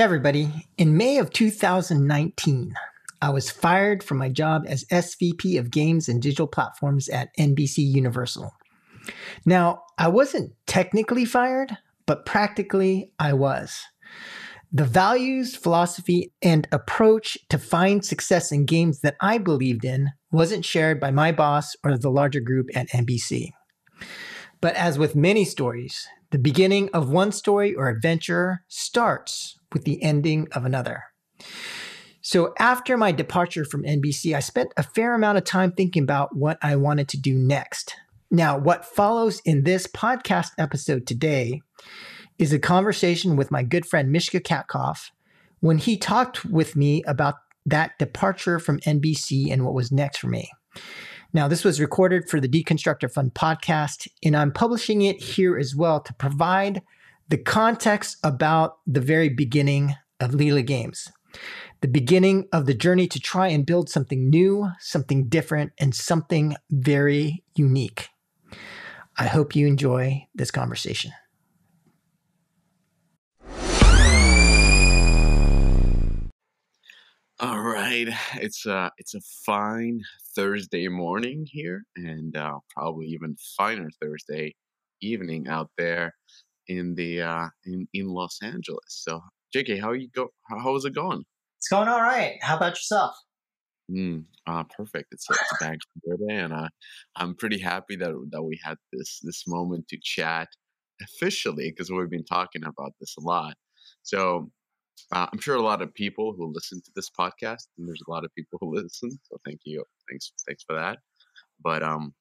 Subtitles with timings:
[0.00, 0.50] Hey, everybody.
[0.78, 2.74] In May of 2019,
[3.20, 7.80] I was fired from my job as SVP of Games and Digital Platforms at NBC
[7.80, 8.50] Universal.
[9.44, 11.76] Now, I wasn't technically fired,
[12.06, 13.78] but practically I was.
[14.72, 20.64] The values, philosophy, and approach to find success in games that I believed in wasn't
[20.64, 23.50] shared by my boss or the larger group at NBC.
[24.62, 30.02] But as with many stories, the beginning of one story or adventure starts with the
[30.02, 31.04] ending of another.
[32.22, 36.36] So after my departure from NBC, I spent a fair amount of time thinking about
[36.36, 37.94] what I wanted to do next.
[38.30, 41.62] Now, what follows in this podcast episode today
[42.38, 45.10] is a conversation with my good friend Mishka Katkoff
[45.60, 47.34] when he talked with me about
[47.66, 50.50] that departure from NBC and what was next for me.
[51.32, 55.56] Now, this was recorded for the Deconstructor of Fun podcast, and I'm publishing it here
[55.56, 56.82] as well to provide
[57.30, 61.12] the context about the very beginning of Lila Games,
[61.80, 66.56] the beginning of the journey to try and build something new, something different, and something
[66.70, 68.08] very unique.
[69.16, 71.12] I hope you enjoy this conversation.
[77.38, 80.02] All right, it's a uh, it's a fine
[80.34, 84.56] Thursday morning here, and uh, probably even finer Thursday
[85.00, 86.12] evening out there
[86.70, 88.80] in the uh, in in Los Angeles.
[88.88, 89.20] So,
[89.54, 90.28] JK, how you go?
[90.48, 91.24] How, is it going?
[91.58, 92.38] It's going all right.
[92.40, 93.14] How about yourself?
[93.90, 95.08] Mm, uh, perfect.
[95.10, 96.68] It's a, it's a bank day, and uh,
[97.16, 100.48] I'm pretty happy that that we had this this moment to chat
[101.02, 103.54] officially because we've been talking about this a lot.
[104.02, 104.50] So
[105.12, 108.10] uh, I'm sure a lot of people who listen to this podcast, and there's a
[108.10, 109.10] lot of people who listen.
[109.24, 110.98] So thank you, thanks, thanks for that.
[111.60, 112.14] But um,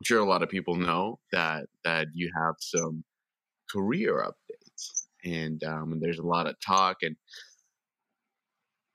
[0.00, 3.04] I'm sure a lot of people know that that you have some
[3.70, 7.16] career updates, and um, and there's a lot of talk and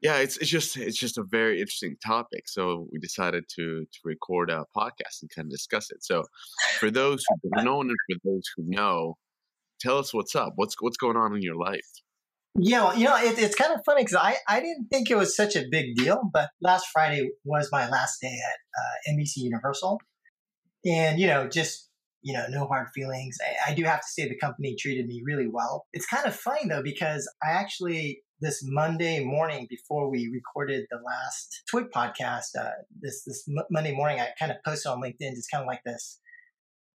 [0.04, 2.50] yeah, it's it's just it's just a very interesting topic.
[2.50, 6.04] So we decided to to record a podcast and kind of discuss it.
[6.04, 6.26] So
[6.78, 9.16] for those who don't know and for those who know,
[9.80, 10.54] tell us what's up.
[10.58, 11.88] What's what's going on in your life?
[12.60, 15.16] Yeah, well, you know, it, it's kind of funny because I, I didn't think it
[15.16, 19.38] was such a big deal, but last Friday was my last day at uh, NBC
[19.38, 20.00] Universal.
[20.86, 21.90] And, you know, just
[22.24, 23.38] you know, no hard feelings.
[23.42, 25.86] I, I, do have to say the company treated me really well.
[25.92, 30.98] It's kind of funny though, because I actually, this Monday morning before we recorded the
[30.98, 32.70] last Twig podcast, uh,
[33.00, 35.84] this, this M- Monday morning, I kind of posted on LinkedIn, just kind of like
[35.86, 36.20] this,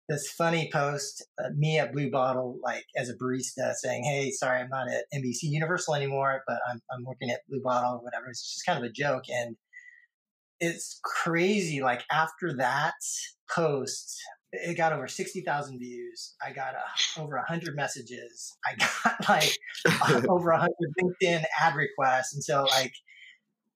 [0.08, 4.60] this funny post, uh, me at Blue Bottle, like as a barista saying, Hey, sorry,
[4.60, 8.30] I'm not at NBC Universal anymore, but I'm, I'm working at Blue Bottle or whatever.
[8.30, 9.24] It's just kind of a joke.
[9.28, 9.56] And
[10.60, 11.82] it's crazy.
[11.82, 12.94] Like after that
[13.54, 14.18] post,
[14.52, 16.34] it got over 60,000 views.
[16.44, 18.56] I got uh, over 100 messages.
[18.66, 20.72] I got like over 100
[21.02, 22.34] LinkedIn ad requests.
[22.34, 22.92] And so, like,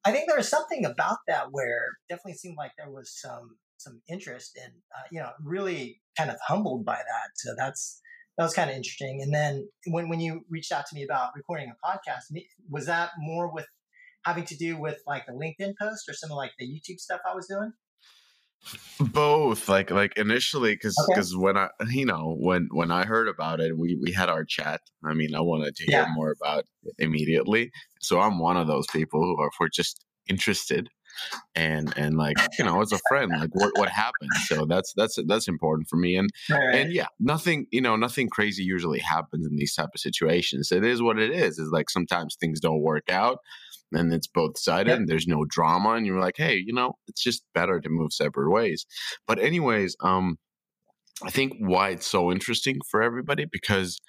[0.04, 4.00] I think there was something about that where definitely seemed like there was some some
[4.08, 7.30] interest and uh, you know really kind of humbled by that.
[7.36, 8.00] So that's
[8.36, 9.20] that was kind of interesting.
[9.22, 12.22] And then when when you reached out to me about recording a podcast,
[12.68, 13.66] was that more with
[14.24, 17.20] having to do with like the LinkedIn post or some of like the YouTube stuff
[17.28, 17.72] I was doing?
[19.00, 21.42] Both, like like initially, because because okay.
[21.42, 24.80] when I you know when when I heard about it, we we had our chat.
[25.04, 26.12] I mean, I wanted to hear yeah.
[26.14, 27.72] more about it immediately.
[28.00, 30.88] So I'm one of those people who are for just interested
[31.54, 35.18] and and like you know as a friend like what what happened so that's that's
[35.26, 36.74] that's important for me and right.
[36.74, 40.84] and yeah nothing you know nothing crazy usually happens in these type of situations it
[40.84, 43.38] is what it is is like sometimes things don't work out
[43.92, 44.98] and it's both sided yep.
[44.98, 48.12] and there's no drama and you're like hey you know it's just better to move
[48.12, 48.86] separate ways
[49.26, 50.36] but anyways um
[51.24, 54.00] i think why it's so interesting for everybody because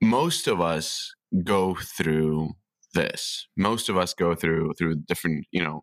[0.00, 2.50] most of us go through
[2.94, 5.82] this most of us go through through different you know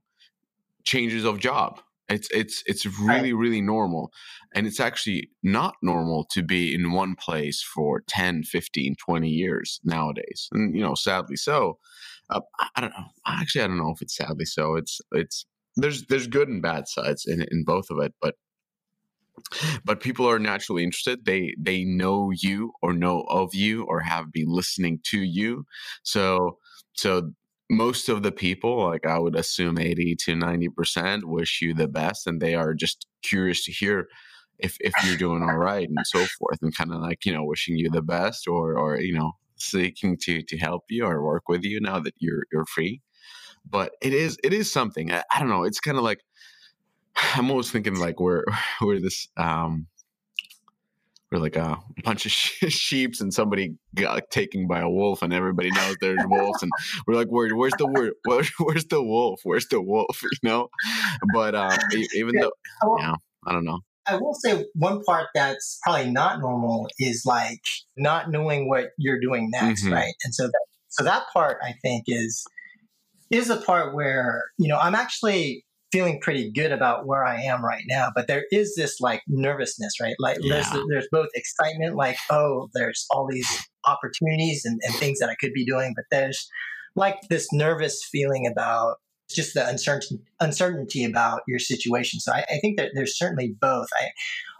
[0.86, 4.12] changes of job it's it's it's really really normal
[4.53, 9.80] and it's actually not normal to be in one place for 10 15 20 years
[9.84, 11.78] nowadays and you know sadly so
[12.31, 12.42] uh,
[12.75, 13.06] I don't know.
[13.28, 14.75] Actually, I don't know if it's sadly so.
[14.75, 15.45] It's it's
[15.75, 18.36] there's there's good and bad sides in in both of it, but
[19.83, 21.25] but people are naturally interested.
[21.25, 25.66] They they know you or know of you or have been listening to you.
[26.04, 26.57] So
[26.94, 27.31] so
[27.71, 32.27] most of the people, like I would assume 80 to 90%, wish you the best
[32.27, 34.07] and they are just curious to hear
[34.59, 37.45] if if you're doing all right and so forth and kind of like, you know,
[37.45, 41.47] wishing you the best or or you know, seeking to to help you or work
[41.47, 43.01] with you now that you're you're free.
[43.68, 45.09] But it is it is something.
[45.12, 45.63] I, I don't know.
[45.63, 46.19] It's kind of like
[47.35, 48.44] I'm always thinking like we're
[48.81, 49.88] we're this um
[51.31, 52.31] we're like a bunch of
[52.72, 56.72] sheeps and somebody got taken by a wolf and everybody knows there's wolves and
[57.07, 59.42] we're like where, where's the word where, where's the wolf?
[59.44, 60.22] Where's the wolf?
[60.44, 60.69] You know?
[61.33, 61.78] But um
[62.16, 62.51] even though
[63.00, 63.80] yeah i don't know.
[64.07, 67.62] I will say one part that's probably not normal is like
[67.95, 69.94] not knowing what you're doing next, mm-hmm.
[69.94, 70.13] right?
[70.24, 72.44] And so that, so that part I think is
[73.30, 77.64] is a part where you know I'm actually feeling pretty good about where I am
[77.64, 78.10] right now.
[78.16, 80.16] But there is this like nervousness, right?
[80.20, 80.56] Like yeah.
[80.56, 83.48] there's there's both excitement, like oh, there's all these
[83.86, 86.50] opportunities and, and things that I could be doing, but there's
[86.96, 88.98] like this nervous feeling about
[89.30, 92.20] just the uncertainty uncertainty about your situation.
[92.20, 93.88] So I, I think that there's certainly both.
[93.96, 94.10] I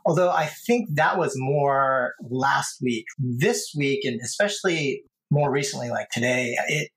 [0.06, 3.06] although I think that was more last week.
[3.18, 6.90] This week, and especially more recently, like today, it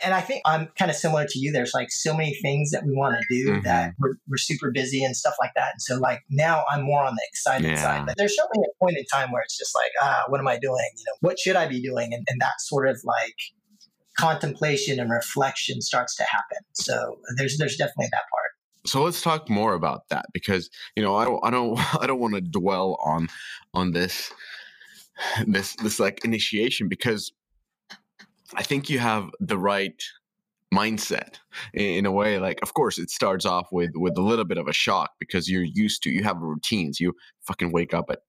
[0.00, 1.52] and I think I'm kind of similar to you.
[1.52, 3.62] There's like so many things that we want to do mm-hmm.
[3.62, 5.72] that we're, we're, super busy and stuff like that.
[5.72, 7.82] And so like now I'm more on the excited yeah.
[7.82, 8.06] side.
[8.06, 10.58] But there's certainly a point in time where it's just like, ah, what am I
[10.58, 10.88] doing?
[10.96, 12.14] You know, what should I be doing?
[12.14, 13.34] And, and that sort of like
[14.18, 16.58] contemplation and reflection starts to happen.
[16.74, 18.50] So there's there's definitely that part.
[18.86, 22.20] So let's talk more about that because you know I don't I don't I don't
[22.20, 23.28] want to dwell on
[23.74, 24.32] on this
[25.46, 27.32] this this like initiation because
[28.54, 30.02] I think you have the right
[30.72, 31.36] mindset
[31.72, 34.68] in a way like of course it starts off with with a little bit of
[34.68, 37.00] a shock because you're used to you have routines.
[37.00, 37.14] You
[37.46, 38.20] fucking wake up at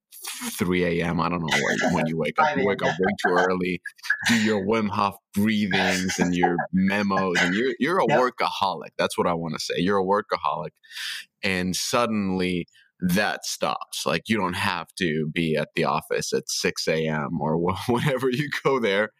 [0.51, 2.57] 3 a.m i don't know when, when you wake up.
[2.57, 3.81] You wake up way too early
[4.27, 8.19] do your wim hof breathings and your memos and you're you're a yep.
[8.19, 9.75] workaholic that's what i want to say.
[9.77, 10.71] You're a workaholic
[11.41, 12.67] and suddenly
[12.99, 14.05] that stops.
[14.05, 17.39] Like you don't have to be at the office at 6 a.m.
[17.39, 17.57] or
[17.87, 19.11] whenever you go there.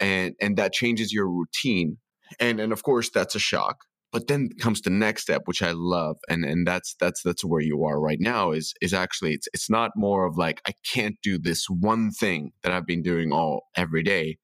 [0.00, 1.98] And and that changes your routine.
[2.40, 3.84] And and of course that's a shock.
[4.12, 6.18] But then comes the next step, which I love.
[6.28, 9.70] And and that's that's that's where you are right now, is is actually it's it's
[9.70, 13.64] not more of like I can't do this one thing that I've been doing all
[13.76, 14.38] every day.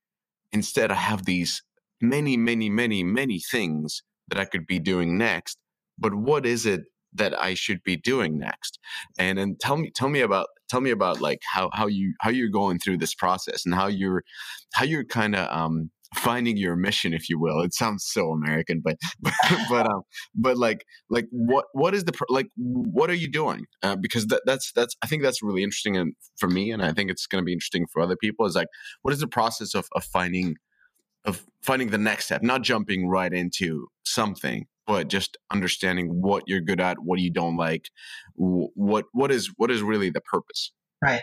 [0.53, 1.62] Instead, I have these
[2.00, 5.59] many, many, many, many things that I could be doing next.
[5.99, 6.82] But what is it
[7.15, 8.79] that I should be doing next?
[9.19, 12.31] And and tell me tell me about tell me about like how how you how
[12.31, 14.23] you're going through this process and how you're
[14.75, 18.81] how you're kind of um finding your mission if you will it sounds so american
[18.83, 19.33] but but
[19.69, 20.03] but um
[20.35, 24.43] but like like what what is the like what are you doing uh, because that,
[24.45, 27.41] that's that's i think that's really interesting and for me and i think it's going
[27.41, 28.67] to be interesting for other people is like
[29.03, 30.56] what is the process of of finding
[31.25, 36.61] of finding the next step not jumping right into something but just understanding what you're
[36.61, 37.91] good at, what you don't like,
[38.35, 40.73] what what is what is really the purpose.
[41.01, 41.23] Right.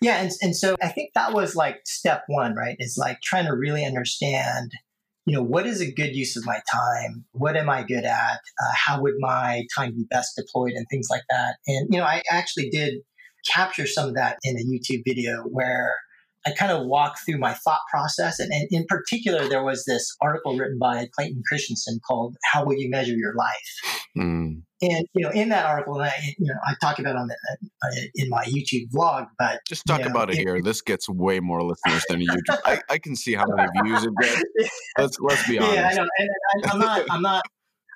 [0.00, 2.74] Yeah, and and so I think that was like step one, right?
[2.80, 4.72] Is like trying to really understand,
[5.26, 7.24] you know, what is a good use of my time?
[7.30, 8.40] What am I good at?
[8.60, 11.58] Uh, how would my time be best deployed, and things like that.
[11.68, 12.94] And you know, I actually did
[13.46, 15.94] capture some of that in a YouTube video where
[16.48, 18.38] I kind of walk through my thought process.
[18.38, 22.76] And, and, in particular, there was this article written by Clayton Christensen called "How Will
[22.76, 24.62] You Measure Your Life?" Mm.
[24.80, 28.00] And you know, in that article, I, you know, I talk about on the, uh,
[28.14, 29.26] in my YouTube vlog.
[29.38, 30.62] But just talk you know, about it, it, here.
[30.62, 32.58] This gets way more listeners than YouTube.
[32.64, 34.42] I, I, can see how many views it gets.
[34.98, 35.74] Let's let's be honest.
[35.74, 36.06] Yeah, I know.
[36.18, 36.30] And
[36.64, 37.06] I, I'm not.
[37.10, 37.42] I'm not.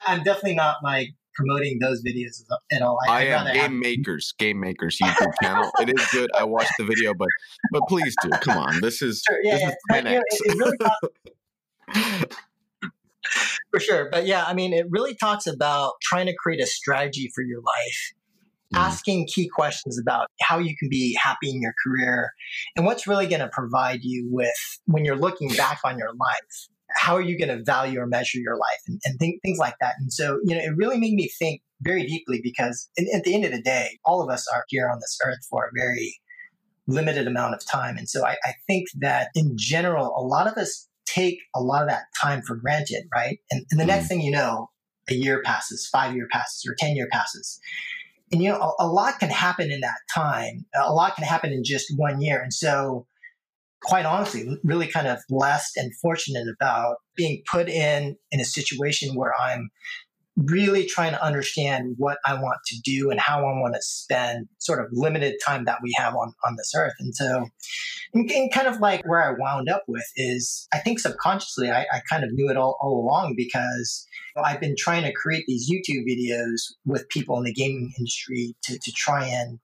[0.05, 2.99] I'm definitely not like promoting those videos at all.
[3.08, 3.73] I, I am Game have...
[3.73, 5.70] Makers, Game Makers YouTube channel.
[5.81, 6.31] It is good.
[6.37, 7.29] I watched the video, but
[7.73, 8.31] but please do.
[8.31, 9.69] Come on, this is sure, yeah, this yeah.
[9.69, 10.20] is 10x.
[10.31, 12.26] it, really
[13.70, 17.31] for sure, but yeah, I mean, it really talks about trying to create a strategy
[17.34, 18.12] for your life.
[18.74, 18.79] Mm.
[18.79, 22.32] Asking key questions about how you can be happy in your career
[22.74, 26.69] and what's really going to provide you with when you're looking back on your life
[26.94, 29.75] how are you going to value or measure your life and, and th- things like
[29.81, 29.94] that.
[29.99, 33.34] And so, you know, it really made me think very deeply because in, at the
[33.34, 36.17] end of the day, all of us are here on this earth for a very
[36.87, 37.96] limited amount of time.
[37.96, 41.82] And so I, I think that in general, a lot of us take a lot
[41.82, 43.39] of that time for granted, right?
[43.51, 43.89] And, and the mm.
[43.89, 44.70] next thing you know,
[45.11, 47.61] a year passes, five year passes, or 10 year passes.
[48.31, 50.65] And, you know, a, a lot can happen in that time.
[50.75, 52.41] A lot can happen in just one year.
[52.41, 53.06] And so
[53.84, 59.15] quite honestly, really kind of blessed and fortunate about being put in in a situation
[59.15, 59.70] where I'm
[60.36, 64.48] really trying to understand what I want to do and how I want to spend
[64.58, 66.94] sort of limited time that we have on, on this earth.
[67.01, 67.46] And so,
[68.15, 71.82] and, and kind of like where I wound up with is I think subconsciously I,
[71.82, 74.06] I kind of knew it all, all along because
[74.43, 78.79] I've been trying to create these YouTube videos with people in the gaming industry to,
[78.79, 79.58] to try and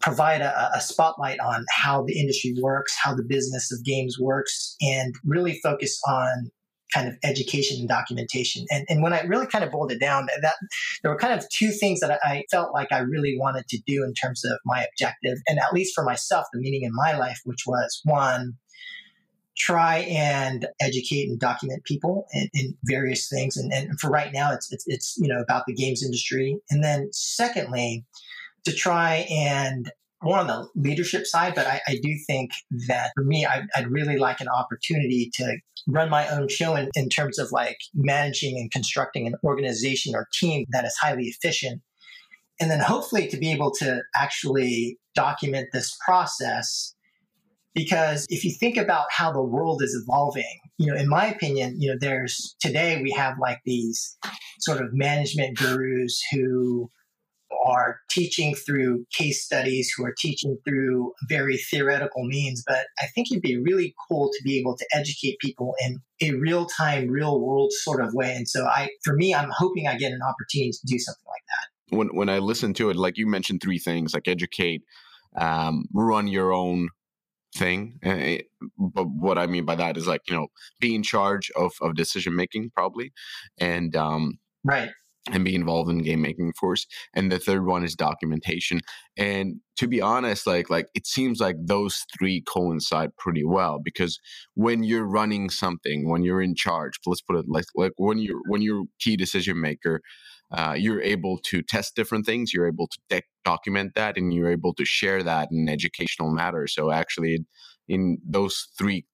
[0.00, 4.76] provide a, a, spotlight on how the industry works, how the business of games works,
[4.80, 6.50] and really focus on
[6.92, 8.64] kind of education and documentation.
[8.70, 10.54] And, and when I really kind of boiled it down, that
[11.02, 14.02] there were kind of two things that I felt like I really wanted to do
[14.04, 17.40] in terms of my objective, and at least for myself, the meaning in my life,
[17.44, 18.54] which was one,
[19.56, 23.56] try and educate and document people in, in various things.
[23.56, 26.56] And, and, for right now, it's, it's, it's, you know, about the games industry.
[26.70, 28.04] And then secondly,
[28.64, 29.90] to try and
[30.22, 32.50] more on the leadership side, but I, I do think
[32.88, 35.56] that for me, I, would really like an opportunity to
[35.88, 40.28] run my own show in, in terms of like managing and constructing an organization or
[40.38, 41.80] team that is highly efficient.
[42.60, 46.94] And then hopefully to be able to actually document this process.
[47.74, 51.80] Because if you think about how the world is evolving, you know, in my opinion,
[51.80, 54.18] you know, there's today we have like these
[54.58, 56.90] sort of management gurus who
[57.64, 62.62] are teaching through case studies, who are teaching through very theoretical means.
[62.66, 66.32] But I think it'd be really cool to be able to educate people in a
[66.32, 68.34] real time, real world sort of way.
[68.34, 71.42] And so I, for me, I'm hoping I get an opportunity to do something like
[71.48, 71.96] that.
[71.96, 74.82] When, when I listen to it, like you mentioned three things like educate,
[75.36, 76.88] um, run your own
[77.56, 77.98] thing.
[78.02, 78.42] Eh,
[78.78, 80.48] but what I mean by that is like, you know,
[80.78, 83.12] be in charge of, of decision making probably.
[83.58, 84.90] And, um, right
[85.32, 88.80] and be involved in game making force and the third one is documentation
[89.16, 94.18] and to be honest like like it seems like those three coincide pretty well because
[94.54, 98.40] when you're running something when you're in charge let's put it like like when you're
[98.48, 100.00] when you're key decision maker
[100.52, 104.50] uh, you're able to test different things you're able to de- document that and you're
[104.50, 107.38] able to share that in educational matter so actually
[107.88, 109.04] in those three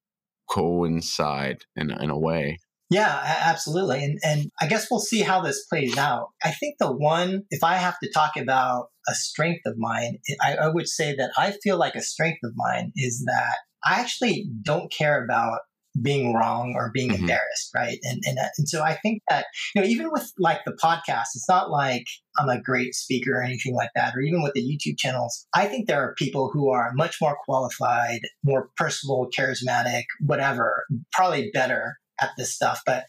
[0.49, 2.59] coincide in, in a way
[2.91, 4.05] yeah, absolutely.
[4.05, 6.29] And and I guess we'll see how this plays out.
[6.45, 10.57] I think the one, if I have to talk about a strength of mine, I,
[10.57, 14.49] I would say that I feel like a strength of mine is that I actually
[14.63, 15.61] don't care about
[16.03, 17.23] being wrong or being mm-hmm.
[17.23, 17.99] embarrassed, right?
[18.03, 21.49] And, and and so I think that you know even with like the podcast, it's
[21.49, 22.05] not like
[22.39, 25.47] I'm a great speaker or anything like that, or even with the YouTube channels.
[25.55, 31.51] I think there are people who are much more qualified, more personable, charismatic, whatever, probably
[31.53, 32.83] better at this stuff.
[32.85, 33.05] But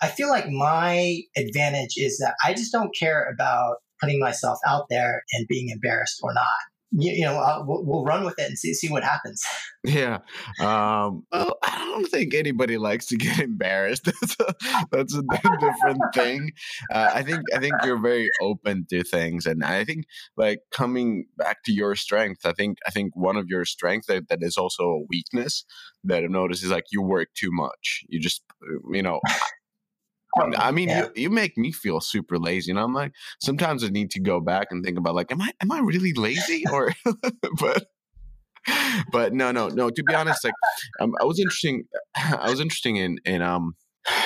[0.00, 4.86] I feel like my advantage is that I just don't care about putting myself out
[4.90, 6.46] there and being embarrassed or not.
[6.92, 9.42] You, you know, uh, we'll, we'll, run with it and see see what happens.
[9.84, 10.18] Yeah.
[10.58, 14.04] Um, well, I don't think anybody likes to get embarrassed.
[14.10, 14.54] That's a,
[14.90, 15.22] that's a
[15.60, 16.50] different thing.
[16.92, 21.26] Uh, I think I think you're very open to things, and I think like coming
[21.36, 22.44] back to your strength.
[22.44, 25.64] I think I think one of your strengths that, that is also a weakness
[26.02, 28.02] that I've noticed is like you work too much.
[28.08, 28.42] You just
[28.92, 29.20] you know
[30.36, 31.04] I mean, yeah.
[31.04, 34.40] you, you make me feel super lazy, and I'm like, sometimes I need to go
[34.40, 36.92] back and think about like, am I am I really lazy or,
[37.58, 37.86] but
[39.12, 39.90] but no, no, no.
[39.90, 40.54] To be honest, like
[41.00, 41.84] um, I was interesting.
[42.16, 43.74] I was interesting in in um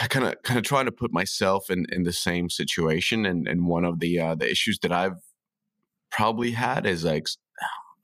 [0.08, 3.66] kind of kind of trying to put myself in in the same situation, and and
[3.66, 5.20] one of the uh, the issues that I've
[6.10, 7.26] probably had is like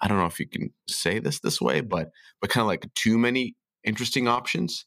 [0.01, 2.11] I don't know if you can say this this way, but
[2.41, 4.85] but kind of like too many interesting options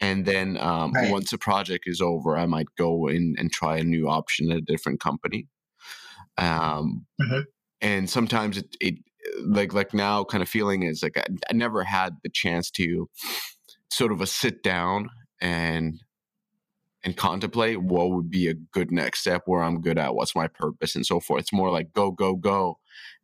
[0.00, 1.10] and then um, right.
[1.10, 4.58] once a project is over i might go in and try a new option at
[4.58, 5.46] a different company
[6.38, 7.40] um, mm-hmm.
[7.80, 8.94] and sometimes it, it
[9.44, 13.08] like like now kind of feeling is like I, I, never had the chance to
[13.90, 15.10] sort of a sit down
[15.40, 16.00] and
[17.04, 20.48] and contemplate what would be a good next step where i'm good at what's my
[20.48, 22.78] purpose and so forth it's more like go go go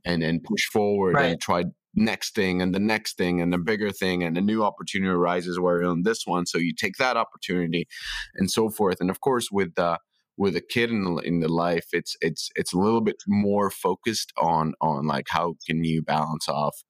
[0.05, 1.33] and then push forward right.
[1.33, 1.65] and try
[1.95, 5.59] next thing and the next thing and the bigger thing and a new opportunity arises
[5.61, 6.47] where on this one.
[6.47, 7.87] So you take that opportunity
[8.35, 9.01] and so forth.
[9.01, 9.99] And of course with uh
[10.39, 13.71] with a kid in the, in the life it's it's it's a little bit more
[13.71, 16.83] focused on on like how can you balance off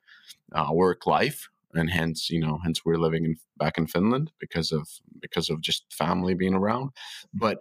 [0.55, 4.71] uh, work life and hence you know hence we're living in back in Finland because
[4.73, 4.89] of
[5.21, 6.91] because of just family being around.
[7.35, 7.59] But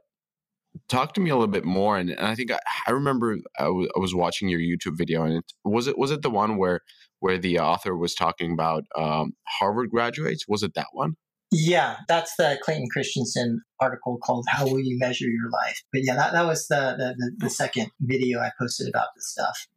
[0.87, 3.63] talk to me a little bit more and, and i think I, I remember I,
[3.65, 6.57] w- I was watching your youtube video and it was it was it the one
[6.57, 6.79] where
[7.21, 11.15] where the author was talking about um, harvard graduates was it that one?
[11.51, 15.81] Yeah that's the clayton christensen article called how will you measure your life?
[15.91, 19.67] But yeah that, that was the, the, the, second video i posted about this stuff.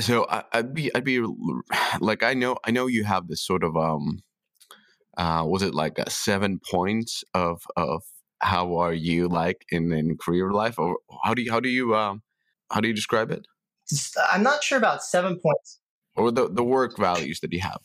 [0.00, 1.24] So I, i'd be i'd be
[2.00, 4.22] like i know i know you have this sort of um
[5.16, 8.02] uh was it like a seven points of of
[8.44, 10.78] how are you like in, in career life?
[10.78, 12.22] Or how do you how do you um
[12.70, 13.46] how do you describe it?
[14.30, 15.80] I'm not sure about seven points
[16.16, 17.80] or the, the work values that you have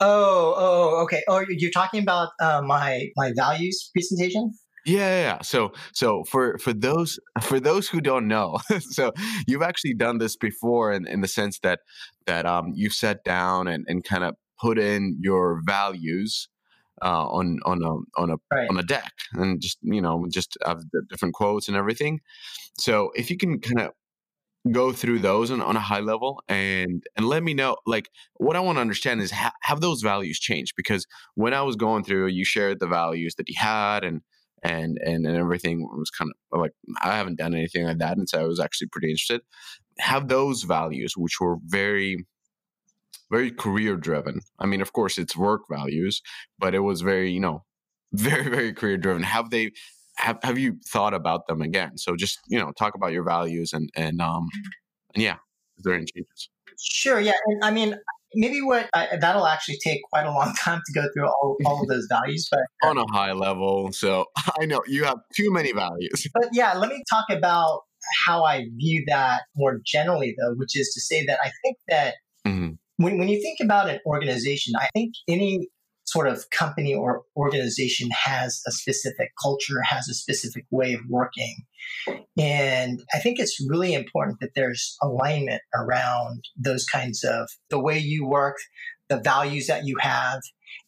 [0.00, 4.52] oh oh okay oh you're talking about uh, my my values presentation
[4.86, 9.12] yeah, yeah, So, so for for those for those who don't know, so
[9.46, 11.80] you've actually done this before, in, in the sense that
[12.26, 16.48] that um you've sat down and and kind of put in your values
[17.02, 18.68] uh, on on a on a right.
[18.68, 22.20] on a deck and just you know just have the different quotes and everything.
[22.78, 23.92] So if you can kind of
[24.72, 28.56] go through those on, on a high level and and let me know like what
[28.56, 30.72] i want to understand is ha- have those values changed?
[30.76, 34.22] Because when i was going through you shared the values that you had and
[34.62, 38.28] and and, and everything was kind of like i haven't done anything like that and
[38.28, 39.42] so i was actually pretty interested.
[39.98, 42.26] Have those values which were very
[43.30, 46.22] very career driven i mean of course it's work values
[46.58, 47.64] but it was very you know
[48.12, 49.72] very very career driven have they
[50.16, 51.98] have, have you thought about them again?
[51.98, 54.48] So just you know, talk about your values and and um
[55.14, 55.36] and yeah,
[55.76, 56.48] is there any changes?
[56.80, 57.20] Sure.
[57.20, 57.96] Yeah, and I mean,
[58.34, 61.82] maybe what I, that'll actually take quite a long time to go through all, all
[61.82, 63.92] of those values, but on a high level.
[63.92, 64.26] So
[64.60, 66.26] I know you have too many values.
[66.34, 67.82] But yeah, let me talk about
[68.26, 72.14] how I view that more generally, though, which is to say that I think that.
[72.46, 72.72] Mm-hmm.
[72.98, 75.66] When, when you think about an organization, I think any
[76.04, 81.56] sort of company or organization has a specific culture, has a specific way of working.
[82.38, 87.98] And I think it's really important that there's alignment around those kinds of the way
[87.98, 88.56] you work,
[89.08, 90.40] the values that you have.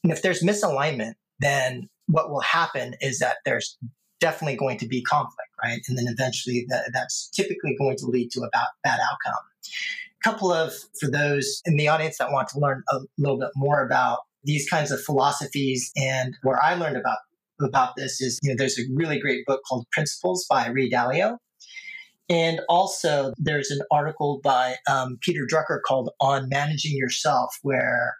[0.02, 3.76] And if there's misalignment, then what will happen is that there's
[4.20, 5.80] definitely going to be conflict, right?
[5.88, 9.42] And then eventually that, that's typically going to lead to a bad, bad outcome.
[9.66, 13.50] A couple of, for those in the audience that want to learn a little bit
[13.54, 15.90] more about these kinds of philosophies.
[15.96, 17.18] And where I learned about
[17.60, 21.38] about this is, you know, there's a really great book called Principles by Ray Dalio.
[22.28, 28.16] And also, there's an article by um, Peter Drucker called On Managing Yourself, where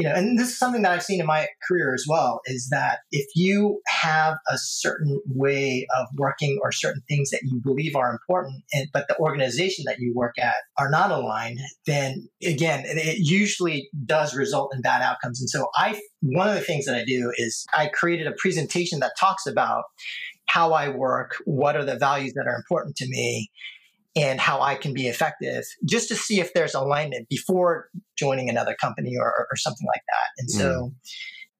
[0.00, 2.68] you know, and this is something that I've seen in my career as well, is
[2.70, 7.94] that if you have a certain way of working or certain things that you believe
[7.94, 12.84] are important, and, but the organization that you work at are not aligned, then again,
[12.86, 15.40] it, usually does result in bad outcomes.
[15.40, 19.00] And so I, one of the things that I do is I created a presentation
[19.00, 19.84] that talks about
[20.46, 23.50] how I work, what are the values that are important to me,
[24.16, 27.88] and how I can be effective just to see if there's alignment before
[28.18, 30.28] joining another company or, or something like that.
[30.38, 30.92] And so mm.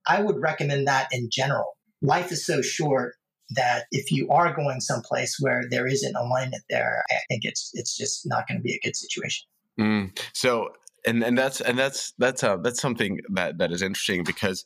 [0.09, 1.77] I would recommend that in general.
[2.03, 3.15] Life is so short
[3.51, 7.97] that if you are going someplace where there isn't alignment there, I think it's it's
[7.97, 9.47] just not going to be a good situation.
[9.79, 10.19] Mm.
[10.33, 10.71] So
[11.07, 14.65] and and that's and that's that's uh, that's something that that is interesting because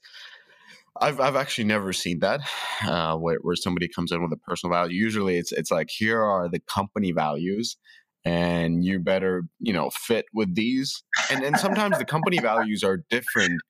[1.01, 2.41] I've I've actually never seen that
[2.87, 4.97] uh, where where somebody comes in with a personal value.
[4.97, 7.77] Usually, it's it's like here are the company values,
[8.25, 11.03] and you better you know fit with these.
[11.31, 13.61] And and sometimes the company values are different.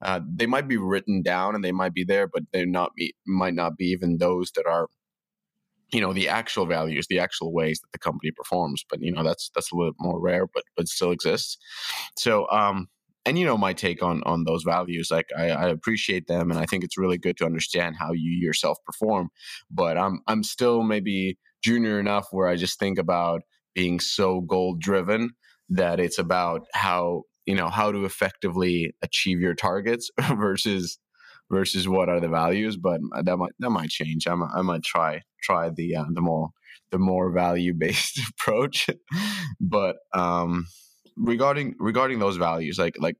[0.00, 3.14] Uh, they might be written down and they might be there, but they're not be
[3.26, 4.86] might not be even those that are
[5.92, 9.24] you know the actual values the actual ways that the company performs but you know
[9.24, 11.56] that's that's a little bit more rare but but still exists
[12.16, 12.88] so um
[13.28, 16.58] and you know my take on on those values like I, I, appreciate them and
[16.58, 19.30] i think it's really good to understand how you yourself perform
[19.70, 23.42] but i'm i'm still maybe junior enough where i just think about
[23.74, 25.30] being so goal driven
[25.68, 30.98] that it's about how you know how to effectively achieve your targets versus
[31.50, 34.26] versus what are the values but that might that might change.
[34.26, 36.50] I might, I might try try the uh, the more
[36.90, 38.88] the more value based approach
[39.60, 40.66] but um
[41.18, 43.16] regarding regarding those values like like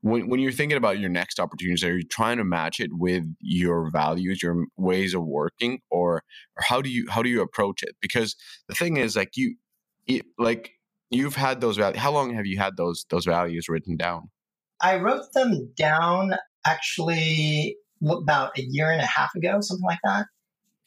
[0.00, 3.24] when, when you're thinking about your next opportunities are you trying to match it with
[3.40, 6.22] your values your ways of working or
[6.56, 7.96] or how do you how do you approach it?
[8.00, 8.36] Because
[8.68, 9.56] the thing is like you
[10.06, 10.72] it, like
[11.10, 14.30] you've had those values how long have you had those those values written down?
[14.80, 16.34] I wrote them down
[16.66, 20.26] actually about a year and a half ago something like that.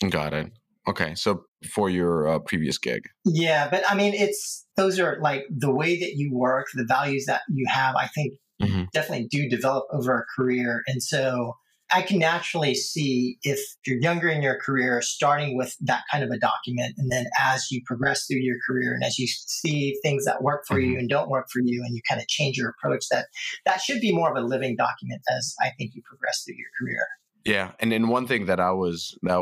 [0.10, 0.51] Got it
[0.89, 3.04] Okay, so for your uh, previous gig.
[3.23, 7.25] Yeah, but I mean, it's those are like the way that you work, the values
[7.28, 7.95] that you have.
[7.95, 8.86] I think mm-hmm.
[8.91, 11.54] definitely do develop over a career, and so
[11.93, 16.32] I can naturally see if you're younger in your career, starting with that kind of
[16.32, 20.25] a document, and then as you progress through your career, and as you see things
[20.25, 20.93] that work for mm-hmm.
[20.93, 23.28] you and don't work for you, and you kind of change your approach, that
[23.67, 26.69] that should be more of a living document as I think you progress through your
[26.80, 27.06] career.
[27.45, 29.39] Yeah, and then one thing that I was that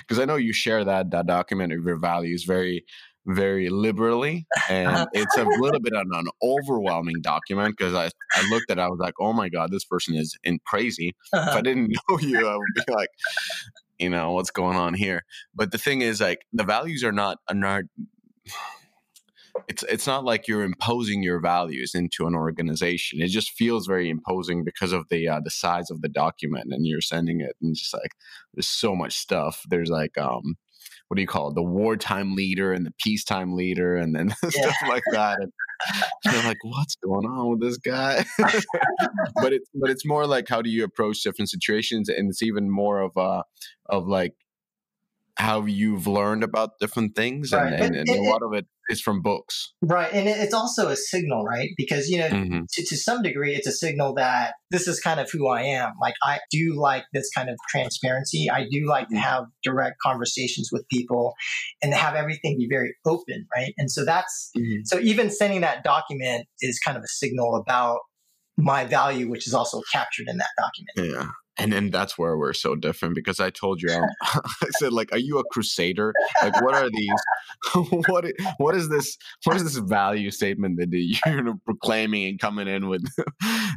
[0.00, 2.84] because I know you share that that document of your values very
[3.28, 8.70] very liberally and it's a little bit of an overwhelming document because I, I looked
[8.70, 11.50] at it, I was like oh my god this person is in crazy uh-huh.
[11.50, 13.10] if I didn't know you I would be like
[13.98, 17.38] you know what's going on here but the thing is like the values are not
[17.48, 17.82] are not
[19.68, 23.20] it's it's not like you're imposing your values into an organization.
[23.20, 26.86] It just feels very imposing because of the uh, the size of the document, and
[26.86, 28.12] you're sending it, and just like
[28.54, 29.62] there's so much stuff.
[29.68, 30.56] There's like um,
[31.08, 34.50] what do you call it the wartime leader and the peacetime leader and then yeah.
[34.50, 35.52] stuff like that and
[36.24, 38.24] you're like what's going on with this guy
[39.36, 42.70] but it's but it's more like how do you approach different situations and it's even
[42.70, 43.42] more of a
[43.86, 44.34] of like
[45.38, 47.72] how you've learned about different things right.
[47.72, 50.88] and, and, and it, a lot of it is from books right and it's also
[50.88, 52.60] a signal right because you know mm-hmm.
[52.70, 55.92] to, to some degree it's a signal that this is kind of who i am
[56.00, 59.22] like i do like this kind of transparency i do like to mm-hmm.
[59.22, 61.34] have direct conversations with people
[61.82, 64.80] and have everything be very open right and so that's mm-hmm.
[64.84, 68.00] so even sending that document is kind of a signal about
[68.56, 72.52] my value which is also captured in that document yeah and then that's where we're
[72.52, 76.14] so different because I told you um, I said like are you a crusader?
[76.42, 77.10] Like what are these
[78.06, 78.24] what
[78.58, 83.04] what is this what is this value statement that you're proclaiming and coming in with?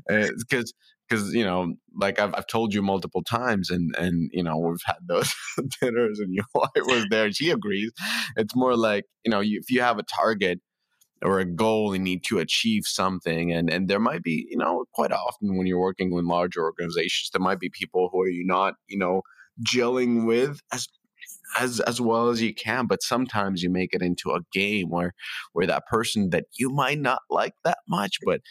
[0.07, 0.73] Because
[1.09, 4.77] because you know like I've, I've told you multiple times and and you know we've
[4.85, 5.33] had those
[5.81, 7.91] dinners and your wife was there and she agrees.
[8.37, 10.61] It's more like you know you, if you have a target
[11.23, 14.85] or a goal and need to achieve something and and there might be you know
[14.93, 18.45] quite often when you're working with larger organizations there might be people who are you
[18.45, 19.21] not you know
[19.63, 20.87] gelling with as
[21.59, 25.13] as as well as you can but sometimes you make it into a game where
[25.53, 28.41] where that person that you might not like that much but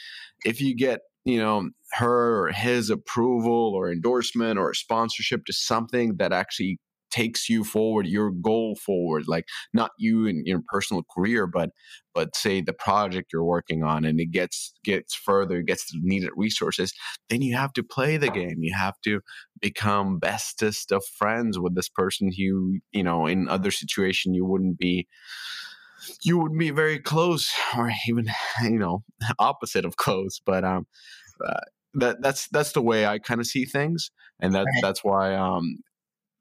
[0.44, 6.16] if you get you know her or his approval or endorsement or sponsorship to something
[6.16, 6.78] that actually
[7.10, 11.70] takes you forward your goal forward like not you in your personal career but
[12.14, 16.30] but say the project you're working on and it gets gets further gets the needed
[16.36, 16.92] resources
[17.28, 19.20] then you have to play the game you have to
[19.60, 24.78] become bestest of friends with this person who you know in other situation you wouldn't
[24.78, 25.06] be
[26.22, 28.26] you would be very close or even
[28.62, 29.02] you know
[29.38, 30.86] opposite of close but um
[31.46, 31.60] uh,
[31.94, 34.82] that that's that's the way I kind of see things, and that right.
[34.82, 35.78] that's why um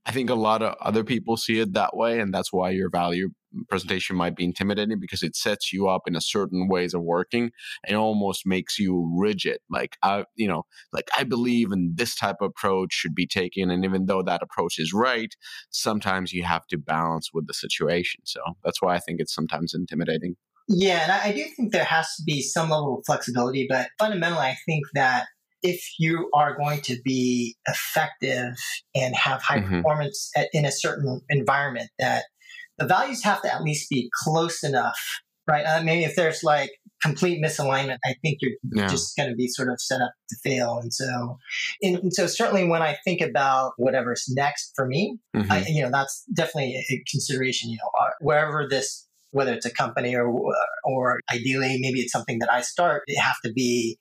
[0.06, 2.90] I think a lot of other people see it that way, and that's why your
[2.90, 3.30] value
[3.68, 7.52] presentation might be intimidating because it sets you up in a certain ways of working
[7.88, 9.58] and almost makes you rigid.
[9.70, 13.70] Like I, you know, like I believe in this type of approach should be taken,
[13.70, 15.34] and even though that approach is right,
[15.70, 18.22] sometimes you have to balance with the situation.
[18.26, 20.36] So that's why I think it's sometimes intimidating.
[20.68, 24.46] Yeah, and I do think there has to be some level of flexibility, but fundamentally,
[24.46, 25.26] I think that
[25.62, 28.56] if you are going to be effective
[28.96, 29.78] and have high mm-hmm.
[29.78, 32.26] performance at, in a certain environment, that
[32.78, 35.00] the values have to at least be close enough,
[35.48, 35.66] right?
[35.66, 38.88] I mean, if there's like complete misalignment, I think you're yeah.
[38.88, 40.80] just going to be sort of set up to fail.
[40.82, 41.38] And so,
[41.82, 45.52] and, and, so certainly when I think about whatever's next for me, mm-hmm.
[45.52, 47.70] I, you know, that's definitely a consideration.
[47.70, 50.34] You know, uh, wherever this whether it's a company or
[50.84, 53.98] or ideally maybe it's something that I start, it have to be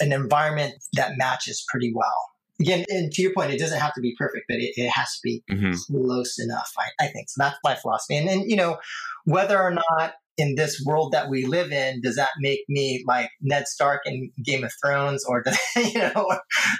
[0.00, 2.30] an environment that matches pretty well.
[2.60, 5.12] Again, and to your point, it doesn't have to be perfect, but it, it has
[5.16, 5.72] to be mm-hmm.
[5.94, 7.28] close enough, I, I, think.
[7.28, 8.16] So that's my philosophy.
[8.16, 8.78] And then, you know,
[9.24, 13.30] whether or not in this world that we live in, does that make me like
[13.40, 16.30] Ned Stark in Game of Thrones, or does, you know,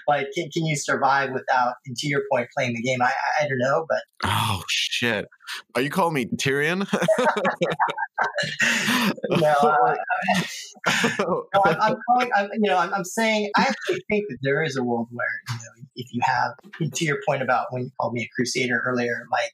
[0.06, 3.00] like can, can you survive without, to your point, playing the game?
[3.00, 5.26] I, I don't know, but oh shit,
[5.74, 6.80] are you calling me Tyrion?
[9.30, 9.96] no, I,
[11.18, 14.62] no I'm, I'm, calling, I'm, you know, I'm, I'm, saying I actually think that there
[14.62, 17.90] is a world where you know, if you have, to your point about when you
[17.98, 19.52] called me a crusader earlier, like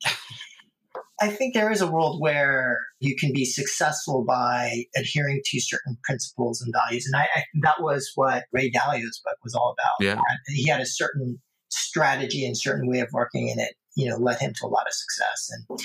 [1.22, 5.96] I think there is a world where you can be successful by adhering to certain
[6.02, 7.06] principles and values.
[7.06, 10.04] And I, I that was what Ray Dalio's book was all about.
[10.04, 10.20] Yeah.
[10.48, 14.40] He had a certain strategy and certain way of working in it, you know, led
[14.40, 15.48] him to a lot of success.
[15.52, 15.80] And,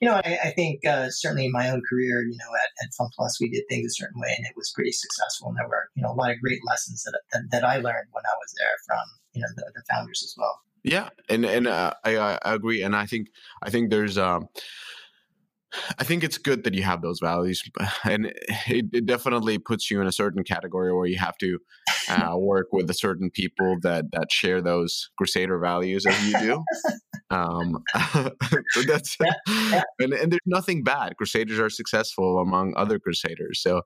[0.00, 2.94] you know, I, I think uh, certainly in my own career, you know, at, at
[2.98, 5.48] Fun Plus, we did things a certain way and it was pretty successful.
[5.48, 8.12] And there were, you know, a lot of great lessons that, that, that I learned
[8.12, 10.60] when I was there from, you know, the, the founders as well.
[10.84, 13.28] Yeah, and and uh, I I agree, and I think
[13.62, 14.48] I think there's um.
[15.98, 17.62] I think it's good that you have those values,
[18.04, 18.26] and
[18.66, 21.58] it, it definitely puts you in a certain category where you have to
[22.10, 26.64] uh, work with a certain people that that share those Crusader values as you do.
[27.30, 27.82] Um,
[28.86, 29.82] that's yeah, yeah.
[30.00, 31.16] And, and there's nothing bad.
[31.16, 33.82] Crusaders are successful among other Crusaders, so.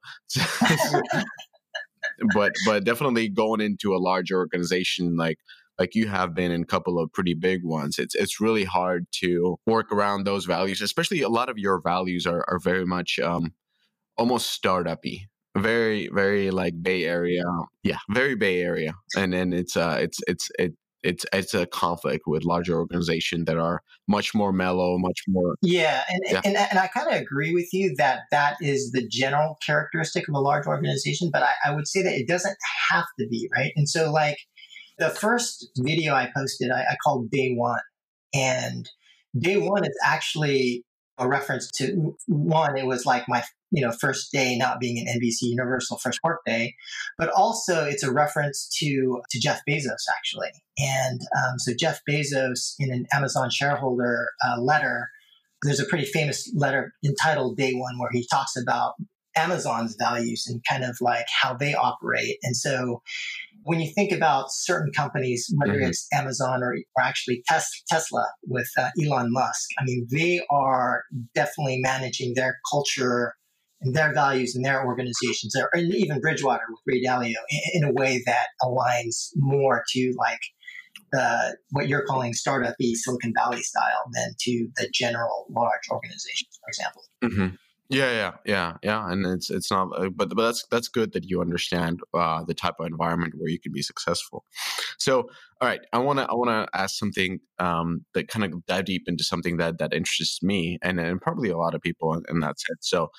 [2.34, 5.38] but but definitely going into a larger organization like
[5.78, 9.06] like you have been in a couple of pretty big ones, it's it's really hard
[9.20, 10.80] to work around those values.
[10.80, 13.52] Especially a lot of your values are are very much um,
[14.16, 15.22] almost startupy,
[15.56, 17.44] very very like Bay Area,
[17.82, 22.24] yeah, very Bay Area, and then it's uh it's it's it it's it's a conflict
[22.26, 25.54] with larger organizations that are much more mellow, much more.
[25.62, 26.40] Yeah, and yeah.
[26.44, 30.34] and, and I kind of agree with you that that is the general characteristic of
[30.34, 32.56] a large organization, but I, I would say that it doesn't
[32.90, 33.72] have to be right.
[33.76, 34.38] And so, like
[34.98, 37.80] the first video I posted, I, I called Day One.
[38.34, 38.88] And
[39.38, 40.84] day one is actually
[41.18, 45.18] a reference to one, it was like my you know first day not being an
[45.18, 46.74] NBC Universal first work day,
[47.18, 50.50] but also it's a reference to to Jeff Bezos actually.
[50.78, 55.08] And um, so Jeff Bezos in an Amazon shareholder uh, letter,
[55.62, 58.94] there's a pretty famous letter entitled Day One where he talks about
[59.36, 62.36] Amazon's values and kind of like how they operate.
[62.42, 63.02] And so
[63.66, 65.88] when you think about certain companies, whether mm-hmm.
[65.88, 71.02] it's Amazon or, or actually tes- Tesla with uh, Elon Musk, I mean, they are
[71.34, 73.34] definitely managing their culture
[73.80, 77.92] and their values and their organizations, or even Bridgewater with Ray Dalio, in, in a
[77.92, 80.40] way that aligns more to like
[81.10, 86.58] the what you're calling startup y Silicon Valley style than to the general large organizations,
[86.62, 87.02] for example.
[87.24, 87.56] Mm-hmm.
[87.88, 91.24] Yeah, yeah, yeah, yeah, and it's it's not, uh, but but that's that's good that
[91.30, 94.44] you understand uh, the type of environment where you can be successful.
[94.98, 95.20] So,
[95.60, 99.22] all right, I wanna I wanna ask something um, that kind of dive deep into
[99.22, 102.58] something that that interests me and and probably a lot of people in, in that
[102.60, 102.88] sense.
[102.88, 103.10] So,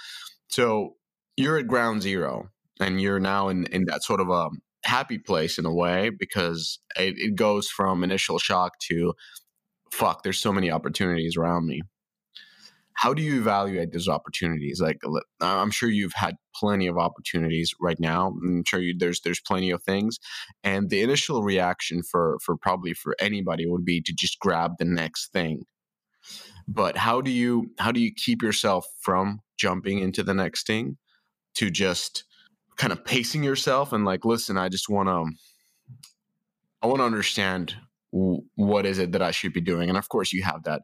[0.49, 0.95] so
[1.37, 2.49] you're at ground zero,
[2.79, 4.49] and you're now in in that sort of a
[4.85, 9.13] happy place in a way because it, it goes from initial shock to
[9.91, 10.23] fuck.
[10.23, 11.81] There's so many opportunities around me
[12.97, 14.81] how do you evaluate those opportunities?
[14.81, 14.97] Like
[15.39, 18.33] i'm sure you've had plenty of opportunities right now.
[18.43, 20.17] I'm sure you, there's there's plenty of things.
[20.63, 24.85] And the initial reaction for for probably for anybody would be to just grab the
[24.85, 25.63] next thing.
[26.67, 30.97] But how do you how do you keep yourself from jumping into the next thing
[31.55, 32.23] to just
[32.77, 35.25] kind of pacing yourself and like listen i just want to
[36.81, 37.75] i want to understand
[38.11, 39.89] what is it that I should be doing?
[39.89, 40.81] And of course, you have that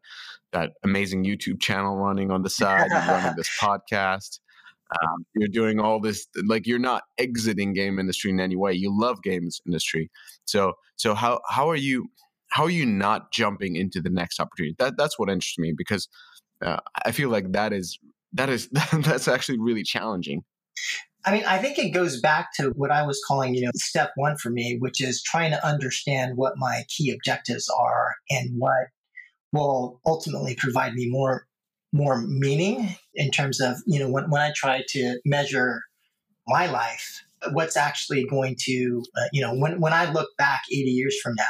[0.51, 2.89] that amazing YouTube channel running on the side.
[2.91, 4.39] You're running this podcast.
[4.91, 8.73] Um, you're doing all this like you're not exiting game industry in any way.
[8.73, 10.11] You love games industry.
[10.45, 12.07] So so how how are you
[12.49, 14.75] how are you not jumping into the next opportunity?
[14.77, 16.07] That that's what interests me because
[16.63, 17.97] uh, I feel like that is
[18.33, 20.43] that is that's actually really challenging.
[21.25, 24.11] I mean, I think it goes back to what I was calling, you know, step
[24.15, 28.87] one for me, which is trying to understand what my key objectives are and what
[29.53, 31.45] will ultimately provide me more
[31.93, 35.79] more meaning in terms of, you know, when, when I try to measure
[36.47, 40.89] my life, what's actually going to, uh, you know, when, when I look back 80
[40.89, 41.43] years from now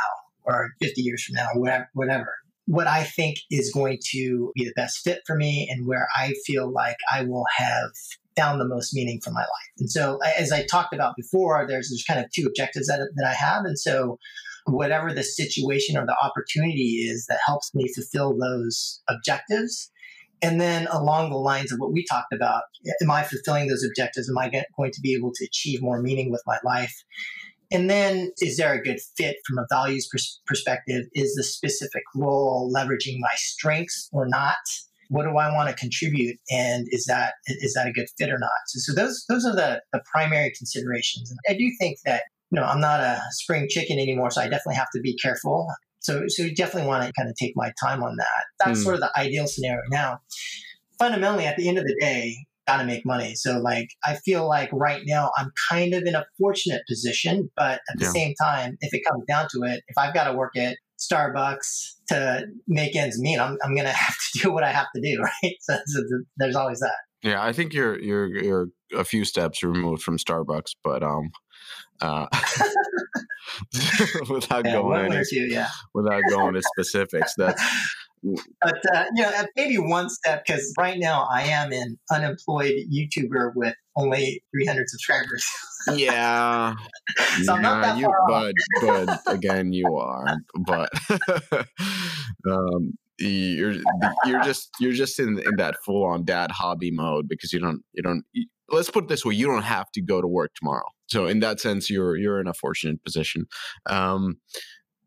[0.44, 2.34] or 50 years from now, or whatever, whatever,
[2.66, 6.34] what I think is going to be the best fit for me and where I
[6.46, 7.92] feel like I will have
[8.36, 9.72] found the most meaning for my life.
[9.80, 13.28] And so, as I talked about before, there's, there's kind of two objectives that, that
[13.28, 13.66] I have.
[13.66, 14.18] And so,
[14.66, 19.92] whatever the situation or the opportunity is that helps me fulfill those objectives.
[20.42, 22.64] And then, along the lines of what we talked about,
[23.02, 24.30] am I fulfilling those objectives?
[24.30, 26.94] Am I going to be able to achieve more meaning with my life?
[27.72, 31.06] And then, is there a good fit from a values pers- perspective?
[31.14, 34.58] Is the specific role leveraging my strengths or not?
[35.10, 38.40] What do I want to contribute, and is that is that a good fit or
[38.40, 38.50] not?
[38.68, 41.32] So, so those those are the the primary considerations.
[41.32, 44.46] And I do think that you know I'm not a spring chicken anymore, so I
[44.46, 45.68] definitely have to be careful.
[46.00, 48.46] So so you definitely want to kind of take my time on that.
[48.64, 48.84] That's mm.
[48.84, 49.82] sort of the ideal scenario.
[49.90, 50.20] Now,
[51.00, 52.36] fundamentally, at the end of the day,
[52.68, 53.36] got to make money.
[53.36, 57.82] So like I feel like right now I'm kind of in a fortunate position, but
[57.90, 58.12] at the yeah.
[58.12, 61.96] same time, if it comes down to it, if I've got to work at Starbucks
[62.14, 65.02] to make ends meet, I'm, I'm going to have to do what I have to
[65.02, 65.56] do, right?
[65.62, 66.02] So, so,
[66.38, 66.96] there's always that.
[67.22, 71.32] Yeah, I think you're you're you're a few steps removed from Starbucks, but um,
[72.02, 72.28] uh,
[74.30, 75.70] without yeah, going any, two, yeah.
[75.94, 77.64] without going to specifics, that's
[78.62, 83.52] but uh, you know, maybe one step because right now I am an unemployed YouTuber
[83.56, 85.46] with only 300 subscribers.
[85.94, 86.74] yeah,
[87.44, 90.38] so yeah, you, but but again, you are.
[90.66, 90.90] But
[92.50, 93.76] um, you're
[94.26, 97.84] you're just you're just in in that full on dad hobby mode because you don't
[97.94, 98.24] you don't.
[98.70, 100.88] Let's put it this way: you don't have to go to work tomorrow.
[101.08, 103.46] So in that sense, you're you're in a fortunate position.
[103.88, 104.38] Um,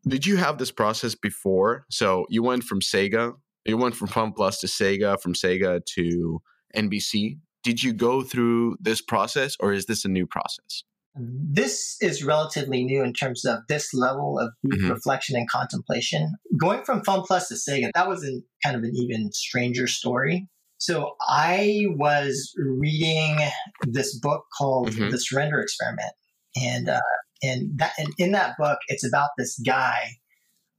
[0.07, 1.85] did you have this process before?
[1.89, 3.33] So you went from Sega,
[3.65, 6.41] you went from FunPlus to Sega, from Sega to
[6.75, 7.39] NBC.
[7.63, 10.83] Did you go through this process or is this a new process?
[11.19, 14.91] This is relatively new in terms of this level of mm-hmm.
[14.91, 16.33] reflection and contemplation.
[16.59, 20.47] Going from FunPlus to Sega, that was an, kind of an even stranger story.
[20.77, 23.39] So I was reading
[23.81, 25.09] this book called mm-hmm.
[25.09, 26.13] The Surrender Experiment.
[26.55, 26.99] And uh,
[27.41, 30.11] and that and in that book it's about this guy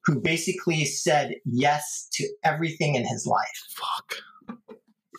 [0.05, 3.67] who basically said yes to everything in his life.
[3.77, 4.69] Fuck.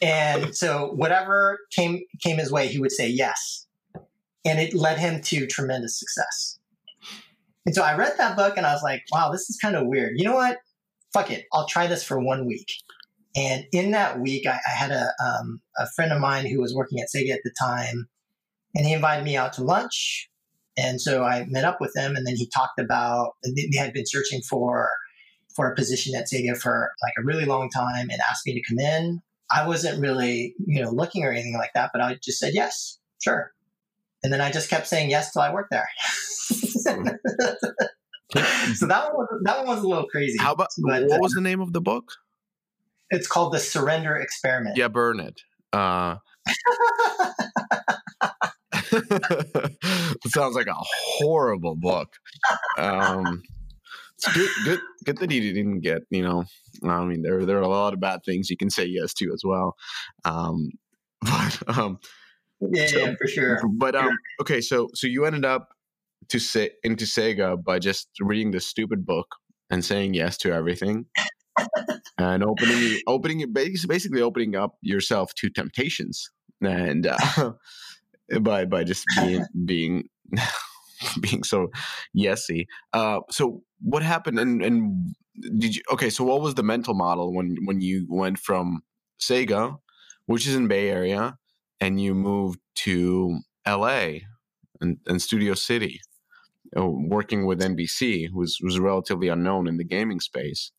[0.01, 3.67] And so whatever came came his way he would say yes.
[4.45, 6.59] And it led him to tremendous success.
[7.65, 9.87] And so i read that book and i was like wow this is kind of
[9.87, 10.13] weird.
[10.15, 10.57] You know what?
[11.13, 12.67] Fuck it, I'll try this for one week.
[13.35, 16.73] And in that week, I, I had a, um, a friend of mine who was
[16.73, 18.09] working at Sega at the time,
[18.75, 20.28] and he invited me out to lunch.
[20.79, 24.05] And so I met up with him, and then he talked about they had been
[24.05, 24.89] searching for
[25.55, 28.61] for a position at Sega for like a really long time, and asked me to
[28.67, 29.21] come in.
[29.51, 32.99] I wasn't really, you know, looking or anything like that, but I just said yes,
[33.21, 33.51] sure.
[34.23, 35.89] And then I just kept saying yes till I worked there.
[38.75, 40.37] so that one was, that one was a little crazy.
[40.37, 42.11] How about but, what was the name of the book?
[43.09, 44.77] It's called the Surrender Experiment.
[44.77, 45.41] Yeah, burn it.
[45.73, 46.17] Uh,
[48.91, 52.09] it sounds like a horrible book.
[52.77, 53.41] Um,
[54.17, 56.01] it's good, good, good that he didn't get.
[56.09, 56.45] You know,
[56.83, 59.31] I mean, there there are a lot of bad things you can say yes to
[59.33, 59.75] as well.
[60.25, 60.71] Um,
[61.21, 61.99] but um,
[62.59, 63.61] yeah, so, yeah, for sure.
[63.77, 65.69] But um, okay, so so you ended up
[66.29, 69.27] to say into Sega by just reading this stupid book
[69.69, 71.05] and saying yes to everything.
[72.17, 76.29] and opening opening basically opening up yourself to temptations
[76.61, 77.53] and uh,
[78.41, 80.09] by by just being being
[81.21, 81.69] being so
[82.17, 82.65] yesy.
[82.93, 85.15] Uh, so what happened and and
[85.57, 86.09] did you okay?
[86.09, 88.81] So what was the mental model when when you went from
[89.19, 89.77] Sega,
[90.25, 91.37] which is in Bay Area,
[91.79, 94.25] and you moved to L.A.
[94.81, 96.01] and, and Studio City,
[96.77, 100.71] uh, working with NBC, was was relatively unknown in the gaming space,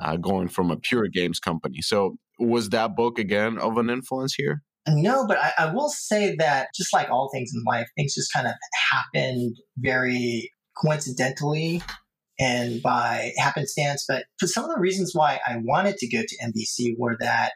[0.00, 1.80] uh, going from a pure games company.
[1.82, 4.62] So was that book again of an influence here?
[4.88, 8.32] No, but I, I, will say that just like all things in life, things just
[8.32, 8.54] kind of
[8.92, 11.82] happened very coincidentally
[12.38, 14.04] and by happenstance.
[14.06, 17.52] But for some of the reasons why I wanted to go to NBC were that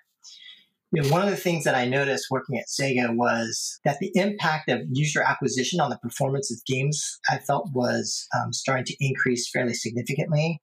[0.92, 4.10] you know, one of the things that I noticed working at Sega was that the
[4.14, 8.96] impact of user acquisition on the performance of games I felt was um, starting to
[8.98, 10.60] increase fairly significantly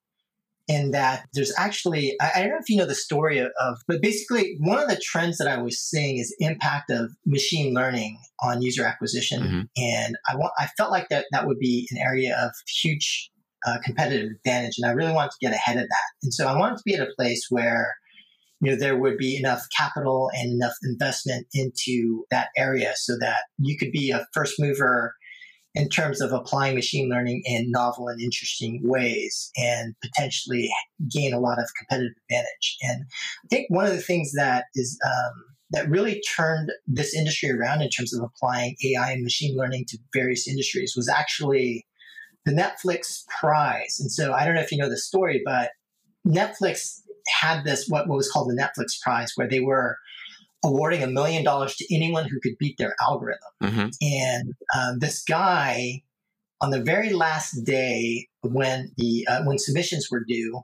[0.67, 3.77] in that there's actually I, I, don't know if you know the story of, of,
[3.87, 8.19] but basically one of the trends that I was seeing is impact of machine learning
[8.41, 9.61] on user acquisition, mm-hmm.
[9.77, 12.51] and I want I felt like that that would be an area of
[12.81, 13.31] huge
[13.65, 16.57] uh, competitive advantage, and I really wanted to get ahead of that, and so I
[16.57, 17.95] wanted to be at a place where
[18.59, 23.43] you know there would be enough capital and enough investment into that area so that
[23.57, 25.13] you could be a first mover
[25.77, 30.71] in terms of applying machine learning in novel and interesting ways and potentially
[31.07, 32.77] gain a lot of competitive advantage.
[32.81, 33.05] And
[33.45, 37.83] I think one of the things that is um, that really turned this industry around
[37.83, 41.85] in terms of applying AI and machine learning to various industries was actually
[42.45, 43.97] the Netflix prize.
[43.99, 45.71] And so I don't know if you know the story, but
[46.25, 49.97] Netflix had this what, what was called the Netflix prize, where they were
[50.67, 53.39] awarding a million dollars to anyone who could beat their algorithm.
[53.63, 53.87] Mm-hmm.
[54.01, 56.03] And uh, this guy,
[56.61, 60.61] on the very last day when the uh, when submissions were due,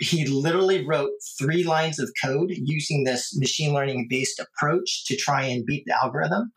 [0.00, 5.44] he literally wrote three lines of code using this machine learning based approach to try
[5.44, 6.52] and beat the algorithm.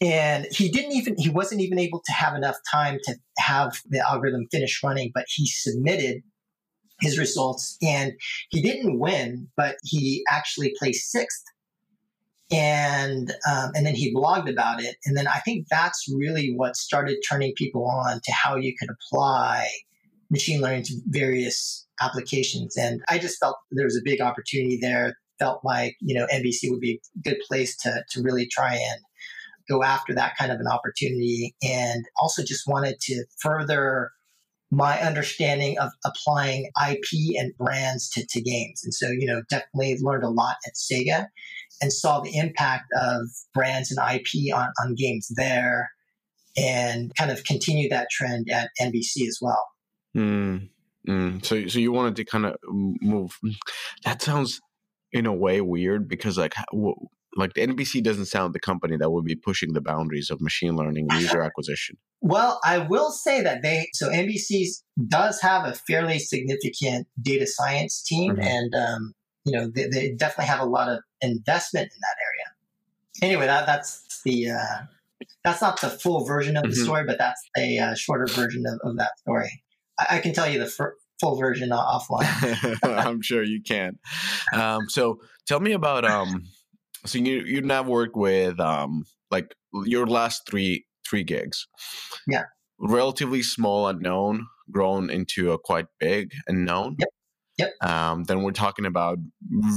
[0.00, 4.00] And he didn't even he wasn't even able to have enough time to have the
[4.00, 6.22] algorithm finish running, but he submitted
[7.04, 7.76] his results.
[7.82, 8.14] And
[8.50, 11.42] he didn't win, but he actually placed sixth.
[12.50, 14.96] And um, and then he blogged about it.
[15.04, 18.90] And then I think that's really what started turning people on to how you could
[18.90, 19.68] apply
[20.30, 22.76] machine learning to various applications.
[22.76, 25.16] And I just felt there was a big opportunity there.
[25.40, 29.00] Felt like you know NBC would be a good place to to really try and
[29.68, 34.12] go after that kind of an opportunity, and also just wanted to further
[34.74, 38.82] my understanding of applying IP and brands to, to games.
[38.84, 41.26] And so, you know, definitely learned a lot at Sega
[41.80, 45.90] and saw the impact of brands and IP on, on games there
[46.56, 49.66] and kind of continue that trend at NBC as well.
[50.16, 50.70] Mm,
[51.08, 51.44] mm.
[51.44, 53.38] So, so you wanted to kind of move.
[54.04, 54.60] That sounds
[55.12, 56.54] in a way weird because like
[57.36, 60.76] like the NBC doesn't sound the company that would be pushing the boundaries of machine
[60.76, 61.96] learning and user acquisition.
[62.26, 64.68] Well, I will say that they so NBC
[65.08, 68.40] does have a fairly significant data science team, mm-hmm.
[68.40, 73.30] and um, you know they, they, definitely have a lot of investment in that area.
[73.30, 74.86] Anyway, that, that's the uh,
[75.44, 76.82] that's not the full version of the mm-hmm.
[76.82, 79.62] story, but that's a uh, shorter version of, of, that story.
[79.98, 82.78] I, I can tell you the fir- full version offline.
[82.82, 83.98] I'm sure you can.
[84.54, 86.44] Um, so tell me about um,
[87.06, 91.66] so you you now work with um like your last three three gigs.
[92.26, 92.44] Yeah.
[92.78, 96.96] Relatively small unknown, grown into a quite big and known.
[96.98, 97.08] Yep.
[97.56, 97.88] Yep.
[97.88, 99.18] Um, then we're talking about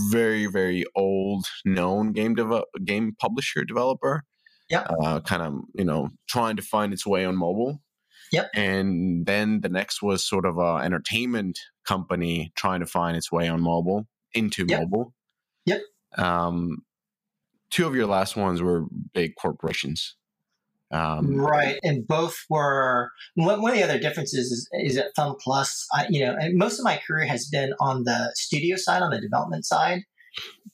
[0.09, 4.23] very very old known game dev- game publisher developer.
[4.69, 4.87] Yeah.
[5.01, 7.81] Uh, kind of you know trying to find its way on mobile.
[8.31, 8.49] Yep.
[8.55, 13.47] And then the next was sort of a entertainment company trying to find its way
[13.47, 14.81] on mobile into yep.
[14.81, 15.13] mobile.
[15.65, 15.81] Yep.
[16.17, 16.79] Um,
[17.69, 20.15] two of your last ones were big corporations.
[20.89, 25.83] Um, right, and both were one, one of the other differences is, is at FunPlus.
[25.93, 29.19] I, you know, most of my career has been on the studio side, on the
[29.19, 30.03] development side,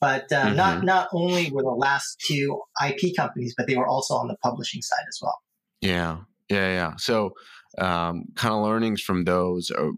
[0.00, 0.56] but uh, mm-hmm.
[0.56, 4.36] not not only were the last two IP companies, but they were also on the
[4.36, 5.38] publishing side as well.
[5.80, 6.18] Yeah,
[6.48, 6.92] yeah, yeah.
[6.96, 7.32] So,
[7.78, 9.72] um, kind of learnings from those.
[9.72, 9.90] Are,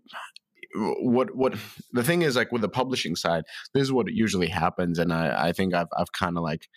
[0.77, 1.55] what what
[1.93, 5.49] the thing is like with the publishing side, this is what usually happens, and I
[5.49, 6.69] I think I've I've kind of like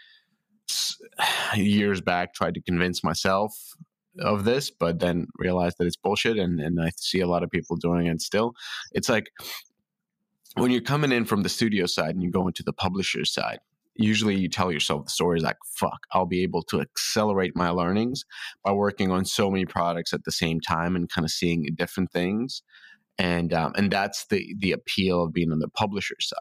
[1.56, 3.76] years back tried to convince myself
[4.20, 7.52] of this, but then realized that it's bullshit, and and I see a lot of
[7.52, 8.54] people doing it still.
[8.94, 9.30] It's like
[10.56, 13.60] when you're coming in from the studio side and you go into the publisher side,
[13.96, 17.70] usually you tell yourself the story is like, fuck, I'll be able to accelerate my
[17.70, 18.26] learnings
[18.64, 22.12] by working on so many products at the same time and kind of seeing different
[22.12, 22.64] things.
[23.20, 26.40] And um, and that's the the appeal of being on the publisher side.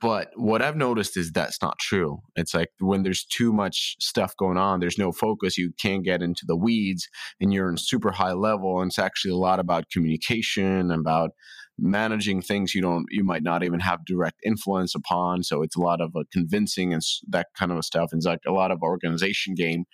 [0.00, 2.20] But what I've noticed is that's not true.
[2.36, 6.22] It's like when there's too much stuff going on, there's no focus, you can't get
[6.22, 7.08] into the weeds
[7.40, 8.80] and you're in super high level.
[8.80, 11.30] And it's actually a lot about communication, about
[11.78, 15.80] managing things you don't you might not even have direct influence upon so it's a
[15.80, 18.82] lot of uh, convincing and that kind of stuff and it's like a lot of
[18.82, 19.84] organization game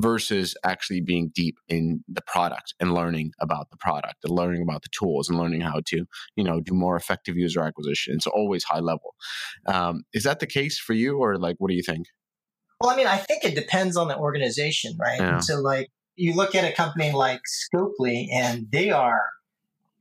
[0.00, 4.82] versus actually being deep in the product and learning about the product and learning about
[4.82, 6.04] the tools and learning how to
[6.36, 9.14] you know do more effective user acquisition it's always high level
[9.66, 12.06] um, is that the case for you or like what do you think
[12.80, 15.38] well i mean i think it depends on the organization right yeah.
[15.38, 17.40] so like you look at a company like
[17.72, 19.22] scopely and they are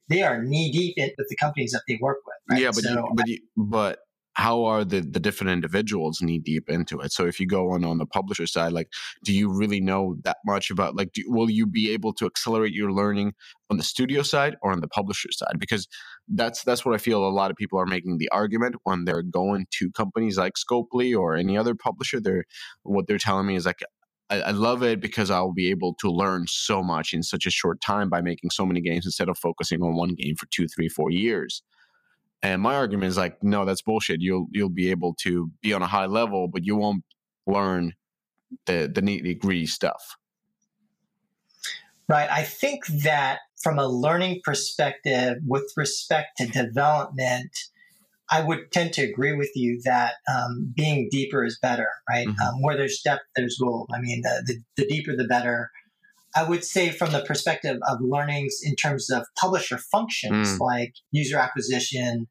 [0.10, 2.36] they are knee deep in with the companies that they work with.
[2.50, 2.62] Right?
[2.64, 4.00] Yeah, but so, you, but you, but
[4.40, 7.12] how are the the different individuals knee deep into it?
[7.12, 8.90] So if you go on on the publisher side, like,
[9.24, 11.12] do you really know that much about like?
[11.12, 13.34] Do, will you be able to accelerate your learning
[13.70, 15.60] on the studio side or on the publisher side?
[15.60, 15.90] Because
[16.30, 19.24] that's that's what I feel a lot of people are making the argument when they're
[19.24, 22.22] going to companies like Scopely or any other publisher.
[22.22, 22.46] They're
[22.84, 23.84] what they're telling me is like
[24.30, 27.52] I, I, love it because I'll be able to learn so much in such a
[27.52, 30.68] short time by making so many games instead of focusing on one game for two,
[30.68, 31.62] three, four years.
[32.42, 34.22] And my argument is like, no, that's bullshit.
[34.22, 37.04] You'll you'll be able to be on a high level, but you won't
[37.46, 37.94] learn
[38.66, 40.16] the the nitty gritty stuff.
[42.08, 42.30] Right.
[42.32, 47.52] I think that from a learning perspective, with respect to development,
[48.32, 52.28] I would tend to agree with you that um, being deeper is better, right?
[52.28, 52.42] Mm-hmm.
[52.42, 53.90] Um, where there's depth, there's gold.
[53.94, 55.72] I mean, the, the, the, deeper, the better.
[56.40, 60.60] I would say, from the perspective of learnings in terms of publisher functions mm.
[60.62, 62.28] like user acquisition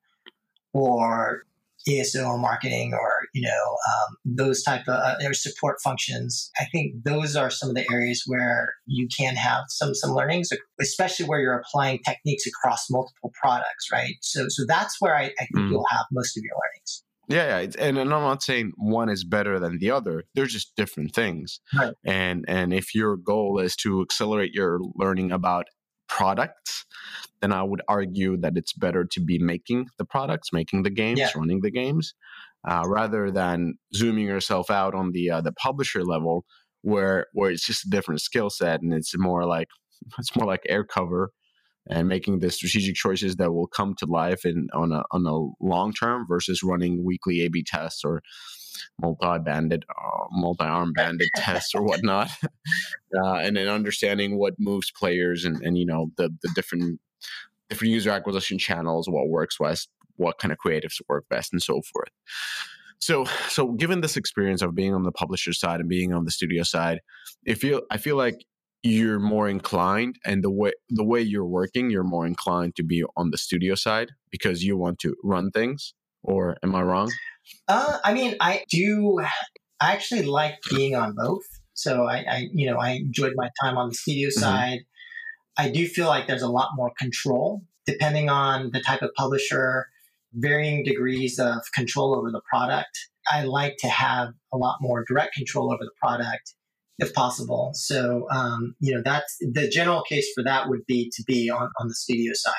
[0.73, 1.43] or
[1.87, 6.51] ASO marketing or you know um, those type of uh, or support functions.
[6.59, 10.49] I think those are some of the areas where you can have some some learnings,
[10.81, 14.15] especially where you're applying techniques across multiple products, right?
[14.23, 15.71] So so that's where I, I think mm.
[15.71, 17.05] you'll have most of your learnings.
[17.29, 20.25] Yeah, yeah, and, and I'm not saying one is better than the other.
[20.35, 21.61] They're just different things.
[21.77, 21.95] Right.
[22.05, 25.67] And and if your goal is to accelerate your learning about
[26.09, 26.87] products,
[27.43, 31.19] then I would argue that it's better to be making the products, making the games,
[31.21, 31.31] yeah.
[31.37, 32.15] running the games,
[32.67, 36.47] uh, rather than zooming yourself out on the uh, the publisher level,
[36.83, 39.69] where where it's just a different skill set and it's more like
[40.19, 41.33] it's more like air cover
[41.89, 45.65] and making the strategic choices that will come to life in on a on a
[45.65, 48.23] long term versus running weekly A/B tests or
[49.01, 52.31] multi-bandit, uh, multi-arm bandit tests or whatnot,
[53.17, 57.01] uh, and then understanding what moves players and, and you know the the different
[57.69, 61.81] different user acquisition channels, what works best, what kind of creatives work best, and so
[61.83, 62.11] forth.
[63.01, 66.31] So, so given this experience of being on the publisher side and being on the
[66.31, 67.01] studio side,
[67.49, 68.45] I feel I feel like
[68.83, 73.05] you're more inclined, and the way the way you're working, you're more inclined to be
[73.17, 75.95] on the studio side because you want to run things.
[76.23, 77.11] Or am I wrong?
[77.69, 79.21] Uh, I mean, I do.
[79.81, 81.45] I actually like being on both.
[81.75, 84.41] So I, I you know, I enjoyed my time on the studio mm-hmm.
[84.41, 84.81] side.
[85.57, 89.87] I do feel like there's a lot more control depending on the type of publisher,
[90.35, 93.09] varying degrees of control over the product.
[93.31, 96.55] I like to have a lot more direct control over the product
[96.99, 97.71] if possible.
[97.75, 101.71] So, um, you know, that's the general case for that would be to be on,
[101.79, 102.53] on the studio side.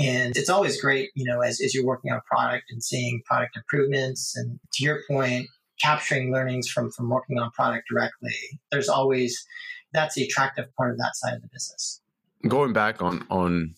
[0.00, 3.56] And it's always great, you know, as, as you're working on product and seeing product
[3.56, 4.36] improvements.
[4.36, 5.48] And to your point,
[5.80, 8.34] capturing learnings from, from working on product directly,
[8.70, 9.44] there's always,
[9.92, 12.00] that's the attractive part of that side of the business.
[12.46, 13.74] Going back on, on,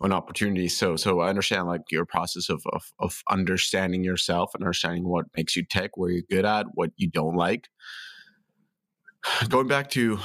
[0.00, 0.76] on opportunities.
[0.76, 5.26] So, so I understand like your process of, of, of understanding yourself and understanding what
[5.36, 7.68] makes you tick, where you're good at, what you don't like.
[9.48, 10.18] Going back to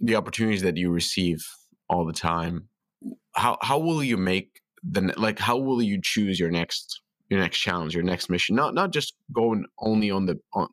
[0.00, 1.46] the opportunities that you receive
[1.88, 2.68] all the time,
[3.34, 7.58] how how will you make the like how will you choose your next your next
[7.58, 8.56] challenge, your next mission?
[8.56, 10.68] Not not just going only on the on,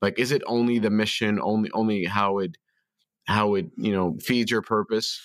[0.00, 2.56] like is it only the mission, only only how it
[3.26, 5.20] how it you know feeds your purpose,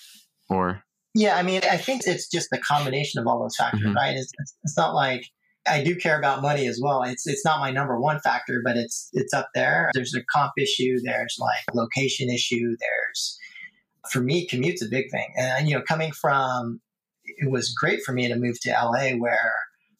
[0.48, 0.83] or
[1.14, 3.96] yeah, I mean, I think it's just a combination of all those factors, mm-hmm.
[3.96, 4.16] right?
[4.16, 4.32] It's,
[4.64, 5.24] it's, not like
[5.66, 7.02] I do care about money as well.
[7.02, 9.90] It's it's not my number one factor, but it's it's up there.
[9.94, 10.98] There's a comp issue.
[11.02, 12.76] There's like location issue.
[12.80, 13.38] There's
[14.10, 15.32] for me, commute's a big thing.
[15.38, 16.80] And you know, coming from
[17.24, 19.54] it was great for me to move to LA where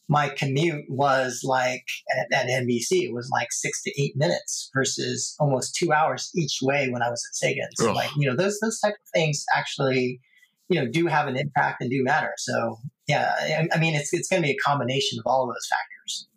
[0.09, 1.87] my commute was like
[2.19, 6.59] at, at, NBC, it was like six to eight minutes versus almost two hours each
[6.61, 7.67] way when I was at Sega.
[7.77, 7.97] So Ugh.
[7.97, 10.21] like, you know, those those type of things actually,
[10.69, 12.33] you know, do have an impact and do matter.
[12.39, 15.69] So yeah, I, I mean it's it's gonna be a combination of all of those
[15.69, 16.29] factors.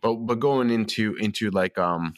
[0.00, 2.14] But but going into into like um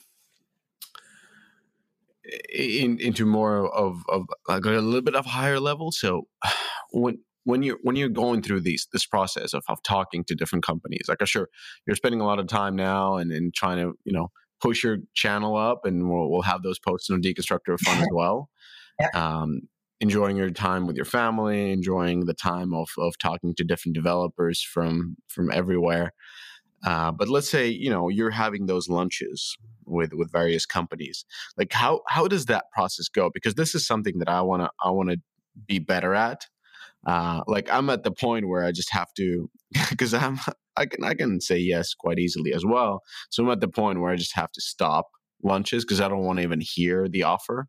[2.53, 5.93] in, into more of, of like a little bit of higher level.
[5.93, 6.29] So
[6.93, 10.65] when when you're when you're going through these this process of, of talking to different
[10.65, 11.49] companies, like I sure
[11.87, 14.29] you're spending a lot of time now and, and trying to you know
[14.61, 18.09] push your channel up, and we'll, we'll have those posts on Deconstructor of Fun as
[18.13, 18.51] well.
[19.01, 19.09] Yeah.
[19.15, 19.63] Um,
[20.01, 24.63] enjoying your time with your family, enjoying the time of of talking to different developers
[24.63, 26.13] from from everywhere.
[26.85, 31.25] Uh, but let's say you know you're having those lunches with with various companies.
[31.57, 33.31] Like how how does that process go?
[33.33, 35.17] Because this is something that I wanna I wanna
[35.67, 36.47] be better at.
[37.07, 39.51] Uh, like I'm at the point where I just have to
[39.91, 40.39] because I'm
[40.77, 43.03] I can I can say yes quite easily as well.
[43.31, 45.09] So I'm at the point where I just have to stop
[45.43, 47.66] lunches because I don't want to even hear the offer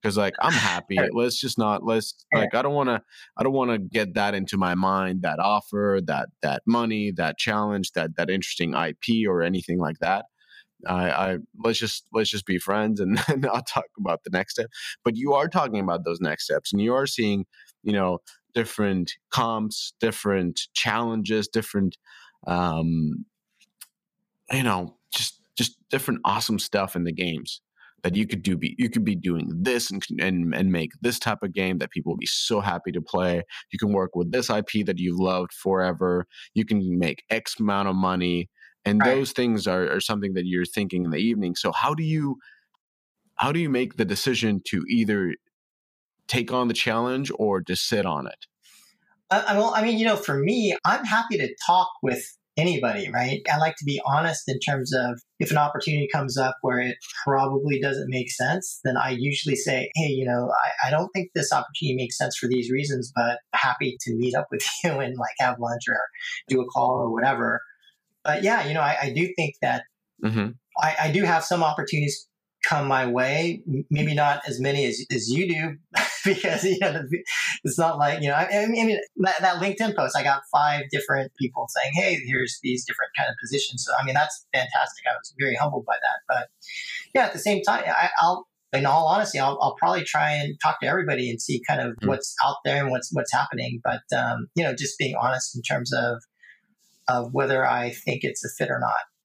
[0.00, 3.02] because like i'm happy let's just not let's like i don't want to
[3.36, 7.38] i don't want to get that into my mind that offer that that money that
[7.38, 10.26] challenge that that interesting ip or anything like that.
[10.86, 14.54] I, I let's just let's just be friends and then I'll talk about the next
[14.54, 14.66] step.
[15.04, 17.46] But you are talking about those next steps, and you are seeing,
[17.82, 18.18] you know,
[18.54, 21.96] different comps, different challenges, different,
[22.46, 23.24] um,
[24.52, 27.60] you know, just just different awesome stuff in the games
[28.02, 28.56] that you could do.
[28.56, 31.90] Be you could be doing this and and and make this type of game that
[31.90, 33.42] people will be so happy to play.
[33.72, 36.26] You can work with this IP that you've loved forever.
[36.54, 38.48] You can make X amount of money
[38.86, 39.16] and right.
[39.16, 42.38] those things are, are something that you're thinking in the evening so how do you
[43.34, 45.34] how do you make the decision to either
[46.28, 48.46] take on the challenge or just sit on it
[49.30, 53.42] uh, well i mean you know for me i'm happy to talk with anybody right
[53.52, 56.96] i like to be honest in terms of if an opportunity comes up where it
[57.24, 61.30] probably doesn't make sense then i usually say hey you know I, I don't think
[61.34, 65.16] this opportunity makes sense for these reasons but happy to meet up with you and
[65.18, 65.98] like have lunch or
[66.48, 67.60] do a call or whatever
[68.26, 69.84] but yeah, you know, I, I do think that
[70.22, 70.48] mm-hmm.
[70.78, 72.26] I, I, do have some opportunities
[72.66, 73.62] come my way.
[73.90, 75.76] Maybe not as many as, as you do,
[76.24, 77.02] because you know
[77.64, 78.34] it's not like you know.
[78.34, 82.58] I, I mean, that, that, LinkedIn post, I got five different people saying, "Hey, here's
[82.62, 85.04] these different kind of positions." So I mean, that's fantastic.
[85.08, 86.20] I was very humbled by that.
[86.28, 86.48] But
[87.14, 90.58] yeah, at the same time, I, will in all honesty, I'll, I'll, probably try and
[90.60, 92.08] talk to everybody and see kind of mm-hmm.
[92.08, 93.80] what's out there and what's what's happening.
[93.82, 96.22] But um, you know, just being honest in terms of
[97.08, 99.15] of whether I think it's a fit or not.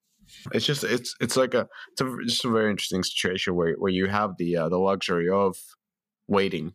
[0.53, 3.91] It's just it's it's like a it's a just a very interesting situation where where
[3.91, 5.57] you have the uh, the luxury of
[6.27, 6.73] waiting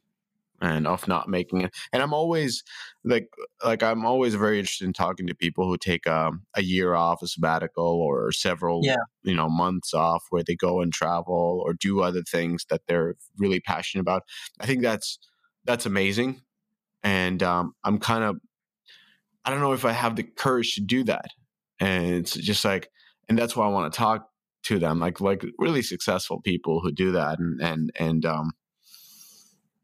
[0.61, 1.75] and of not making it.
[1.93, 2.63] And I'm always
[3.05, 3.29] like
[3.65, 7.23] like I'm always very interested in talking to people who take um, a year off,
[7.23, 8.97] a sabbatical, or several yeah.
[9.23, 13.15] you know months off where they go and travel or do other things that they're
[13.39, 14.23] really passionate about.
[14.61, 15.19] I think that's
[15.65, 16.43] that's amazing,
[17.03, 18.37] and um, I'm kind of
[19.47, 21.31] I don't know if I have the courage to do that.
[21.79, 22.91] And it's just like,
[23.29, 24.29] and that's why I want to talk
[24.65, 28.53] to them, like like really successful people who do that, and and and um,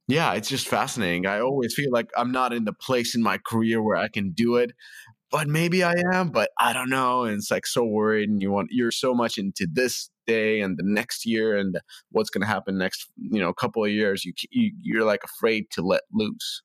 [0.09, 1.27] yeah, it's just fascinating.
[1.27, 4.33] I always feel like I'm not in the place in my career where I can
[4.33, 4.73] do it,
[5.31, 7.25] but maybe I am, but I don't know.
[7.25, 10.77] And it's like so worried, and you want you're so much into this day and
[10.77, 11.81] the next year and
[12.11, 14.25] what's going to happen next, you know, couple of years.
[14.25, 16.63] You, you you're like afraid to let loose.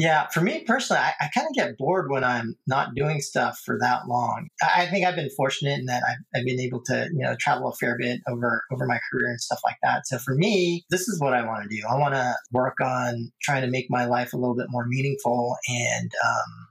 [0.00, 3.60] Yeah, for me personally, I, I kind of get bored when I'm not doing stuff
[3.62, 4.48] for that long.
[4.62, 7.36] I, I think I've been fortunate in that I've, I've, been able to, you know,
[7.38, 10.06] travel a fair bit over over my career and stuff like that.
[10.06, 11.82] So for me, this is what I want to do.
[11.86, 15.54] I want to work on trying to make my life a little bit more meaningful
[15.68, 16.68] and um,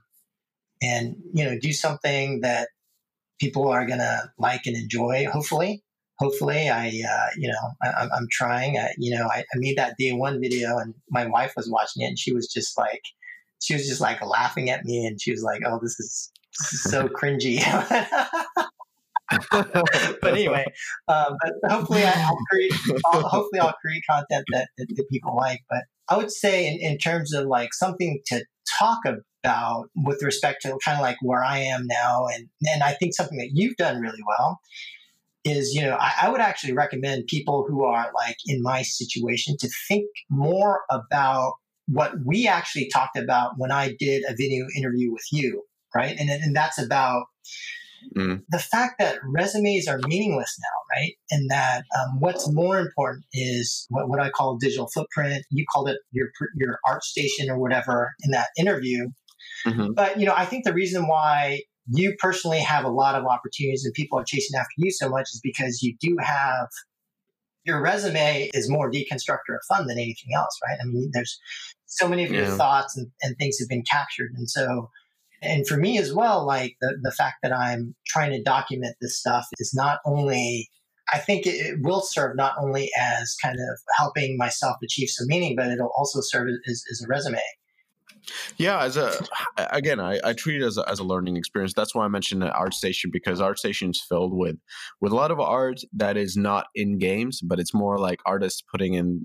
[0.82, 2.70] and you know do something that
[3.38, 5.26] people are gonna like and enjoy.
[5.32, 5.84] Hopefully,
[6.18, 8.76] hopefully I, uh, you know, I, am trying.
[8.76, 12.02] I, you know, I, I, made that day one video and my wife was watching
[12.02, 13.02] it and she was just like,
[13.60, 16.72] she was just like laughing at me and she was like, "Oh, this is, this
[16.74, 17.60] is so cringy."
[19.50, 20.64] but anyway,
[21.08, 22.72] um, but hopefully I, will create.
[23.06, 25.60] I'll, hopefully, I'll create content that, that, that, people like.
[25.68, 28.44] But I would say in, in terms of like something to
[28.78, 32.92] talk about with respect to kind of like where I am now, and and I
[32.94, 34.60] think something that you've done really well
[35.44, 39.56] is you know I, I would actually recommend people who are like in my situation
[39.60, 41.54] to think more about
[41.92, 45.62] what we actually talked about when I did a video interview with you,
[45.94, 46.16] right?
[46.18, 47.24] And and that's about
[48.16, 48.42] Mm.
[48.48, 51.12] The fact that resumes are meaningless now, right?
[51.30, 55.44] And that um, what's more important is what, what I call digital footprint.
[55.50, 59.08] You called it your your ArtStation or whatever in that interview.
[59.66, 59.92] Mm-hmm.
[59.94, 63.84] But you know, I think the reason why you personally have a lot of opportunities
[63.84, 66.68] and people are chasing after you so much is because you do have
[67.64, 70.78] your resume is more deconstructor of fun than anything else, right?
[70.80, 71.38] I mean, there's
[71.90, 74.32] so many of your thoughts and, and things have been captured.
[74.36, 74.88] And so
[75.42, 79.18] and for me as well, like the, the fact that I'm trying to document this
[79.18, 80.68] stuff is not only,
[81.12, 85.26] I think it, it will serve not only as kind of helping myself achieve some
[85.28, 87.40] meaning, but it'll also serve as, as a resume.
[88.58, 89.12] Yeah, as a
[89.56, 91.72] again, I, I treat it as a, as a learning experience.
[91.72, 94.56] That's why I mentioned ArtStation because ArtStation is filled with
[95.00, 98.62] with a lot of art that is not in games, but it's more like artists
[98.62, 99.24] putting in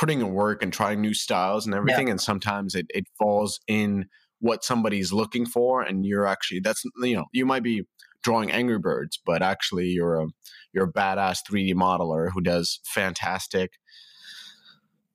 [0.00, 2.06] putting in work and trying new styles and everything.
[2.06, 2.12] Yeah.
[2.12, 4.06] And sometimes it, it falls in
[4.38, 7.82] what somebody's looking for and you're actually that's you know you might be
[8.22, 10.26] drawing angry birds but actually you're a
[10.72, 13.72] you're a badass 3d modeler who does fantastic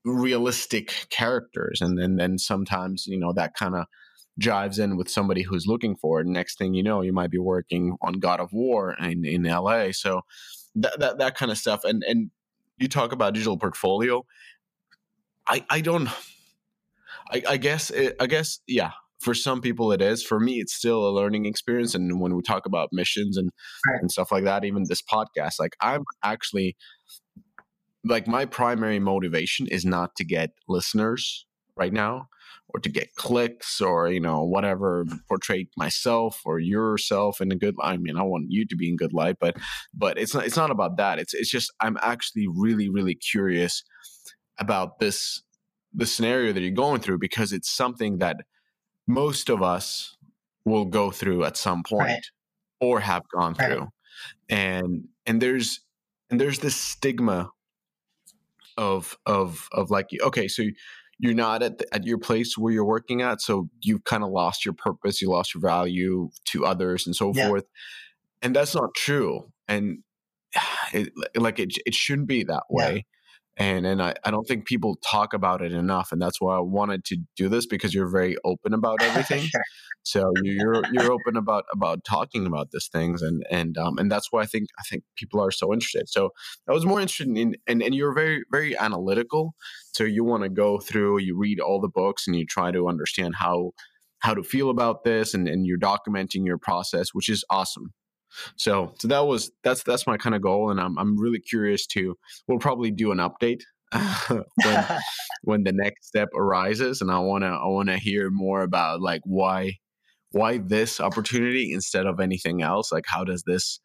[0.06, 3.86] realistic characters and then then sometimes you know that kind of
[4.40, 7.40] jives in with somebody who's looking for it next thing you know you might be
[7.40, 10.22] working on god of war in, in la so
[10.76, 12.30] that, that that kind of stuff and and
[12.78, 14.24] you talk about digital portfolio
[15.48, 16.10] i i don't
[17.32, 20.76] I, I guess it, I guess yeah for some people it is for me it's
[20.76, 23.50] still a learning experience and when we talk about missions and
[23.88, 24.02] right.
[24.02, 26.76] and stuff like that even this podcast like i'm actually
[28.04, 32.28] like my primary motivation is not to get listeners right now
[32.70, 37.76] or to get clicks or you know whatever portray myself or yourself in a good
[37.82, 39.56] i mean i want you to be in good light but
[39.94, 43.84] but it's not it's not about that it's it's just i'm actually really really curious
[44.58, 45.42] about this
[45.94, 48.38] the scenario that you're going through because it's something that
[49.08, 50.18] most of us
[50.66, 52.26] will go through at some point right.
[52.82, 53.72] or have gone right.
[53.72, 53.88] through
[54.50, 55.82] and and there's
[56.30, 57.50] and there's this stigma
[58.78, 60.64] of of of like okay so
[61.18, 64.30] you're not at the, at your place where you're working at so you've kind of
[64.30, 67.48] lost your purpose you lost your value to others and so yeah.
[67.48, 67.66] forth
[68.42, 70.00] and that's not true and
[70.94, 73.06] it, like it, it shouldn't be that way
[73.58, 76.60] and and I, I don't think people talk about it enough and that's why i
[76.60, 79.48] wanted to do this because you're very open about everything.
[80.08, 84.32] So you're you're open about about talking about these things and and um and that's
[84.32, 86.08] why i think i think people are so interested.
[86.08, 86.30] So
[86.70, 89.56] i was more interested in and and you're very very analytical
[89.94, 92.88] so you want to go through you read all the books and you try to
[92.88, 93.72] understand how
[94.20, 97.92] how to feel about this and and you're documenting your process which is awesome
[98.56, 101.86] so so that was that's that's my kind of goal, and I'm I'm really curious
[101.88, 102.18] to.
[102.48, 103.62] We'll probably do an update
[104.28, 104.86] when
[105.44, 109.78] when the next step arises, and I wanna I wanna hear more about like why
[110.32, 112.92] why this opportunity instead of anything else.
[112.92, 113.80] Like how does this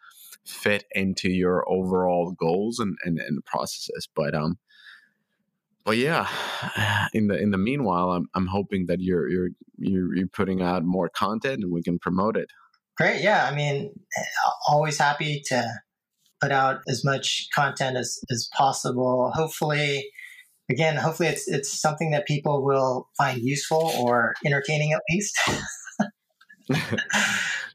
[0.46, 4.08] fit into your overall goals and and, and processes?
[4.14, 4.58] But um
[5.84, 6.28] but yeah,
[7.14, 9.48] in the in the meanwhile, I'm I'm hoping that you're you're
[9.78, 12.50] you're, you're putting out more content and we can promote it.
[13.00, 13.22] Great.
[13.22, 13.48] Yeah.
[13.50, 13.92] I mean,
[14.68, 15.66] always happy to
[16.42, 19.32] put out as much content as, as possible.
[19.34, 20.06] Hopefully,
[20.70, 25.34] again, hopefully it's, it's something that people will find useful or entertaining at least.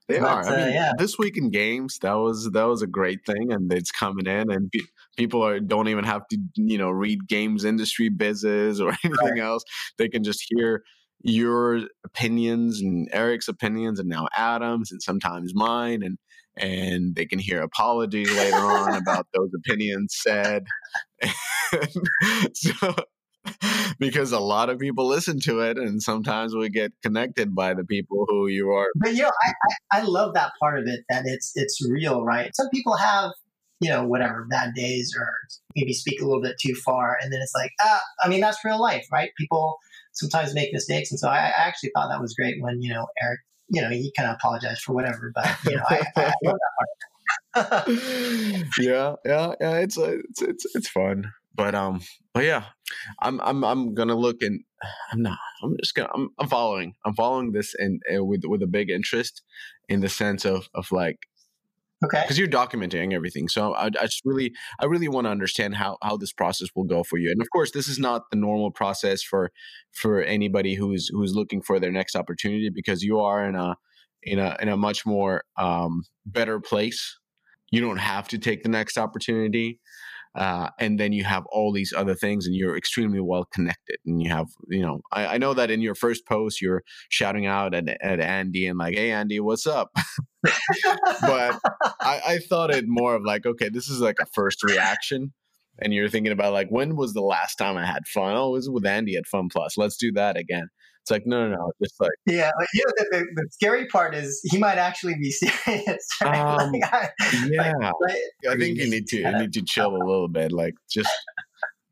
[0.08, 0.44] they but, are.
[0.44, 0.92] I uh, mean, yeah.
[1.00, 4.50] this week in games, that was that was a great thing, and it's coming in,
[4.50, 4.86] and pe-
[5.18, 9.40] people are don't even have to you know read games industry business or anything right.
[9.40, 9.64] else.
[9.98, 10.84] They can just hear
[11.22, 16.18] your opinions and Eric's opinions and now Adam's and sometimes mine and
[16.58, 20.64] and they can hear apologies later on about those opinions said.
[22.54, 22.96] so
[24.00, 27.84] because a lot of people listen to it and sometimes we get connected by the
[27.84, 28.88] people who you are.
[28.96, 29.54] But you know I,
[29.98, 32.56] I, I love that part of it that it's it's real right?
[32.56, 33.32] Some people have
[33.82, 35.28] you know whatever bad days or
[35.76, 38.64] maybe speak a little bit too far and then it's like ah, i mean that's
[38.64, 39.32] real life right?
[39.38, 39.78] People
[40.16, 41.12] sometimes make mistakes.
[41.12, 43.40] And so I, I actually thought that was great when, you know, Eric,
[43.70, 46.34] you know, he kind of apologized for whatever, but, you know, I, I
[47.56, 47.88] part.
[48.80, 49.78] yeah, yeah, yeah.
[49.78, 51.32] It's, uh, it's, it's, it's fun.
[51.54, 52.02] But, um,
[52.34, 52.66] but yeah,
[53.22, 54.62] I'm, I'm, I'm going to look and
[55.12, 58.62] I'm not, I'm just going to, I'm, I'm following, I'm following this and with, with
[58.62, 59.42] a big interest
[59.88, 61.20] in the sense of, of like,
[62.06, 62.22] Okay.
[62.22, 65.98] Because you're documenting everything, so I, I just really, I really want to understand how
[66.02, 67.32] how this process will go for you.
[67.32, 69.52] And of course, this is not the normal process for
[69.92, 73.76] for anybody who's who's looking for their next opportunity because you are in a
[74.24, 77.18] in a in a much more um, better place.
[77.72, 79.80] You don't have to take the next opportunity.
[80.36, 84.22] Uh, and then you have all these other things and you're extremely well connected and
[84.22, 87.74] you have you know I, I, know that in your first post you're shouting out
[87.74, 89.96] at, at andy and like hey andy what's up?
[91.22, 91.60] But
[92.02, 95.34] I, I thought it more of like okay this is like a first reaction
[95.80, 98.36] and you're thinking about like when was the last time i had fun?
[98.36, 99.78] Oh it was with andy at fun plus.
[99.78, 100.68] Let's do that again
[101.06, 101.72] it's like no, no, no.
[101.84, 105.14] Just like yeah, like, you know, the, the, the, scary part is he might actually
[105.22, 106.08] be serious.
[106.20, 106.40] Right?
[106.40, 107.10] Um, like, I,
[107.48, 108.16] yeah, like,
[108.50, 110.52] I think you need to you need to chill a little bit.
[110.52, 111.12] Like just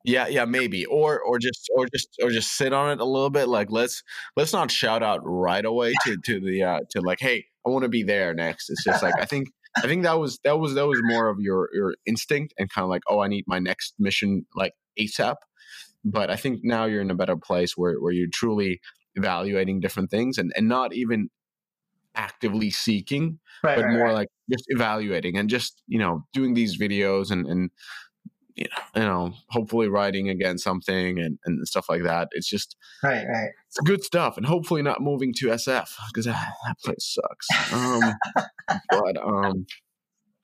[0.03, 3.29] yeah, yeah, maybe, or or just or just or just sit on it a little
[3.29, 3.47] bit.
[3.47, 4.03] Like let's
[4.35, 7.83] let's not shout out right away to to the uh, to like, hey, I want
[7.83, 8.69] to be there next.
[8.71, 11.39] It's just like I think I think that was that was that was more of
[11.39, 15.35] your your instinct and kind of like, oh, I need my next mission like ASAP.
[16.03, 18.81] But I think now you're in a better place where where you're truly
[19.15, 21.29] evaluating different things and, and not even
[22.15, 24.13] actively seeking, right, but right, more right.
[24.13, 27.71] like just evaluating and just, you know, doing these videos and, and
[28.55, 32.29] you know, you know, hopefully writing again something and, and stuff like that.
[32.31, 33.49] It's just right, right.
[33.67, 37.73] It's good stuff, and hopefully not moving to SF because that, that place sucks.
[37.73, 38.13] Um,
[38.89, 39.65] but um,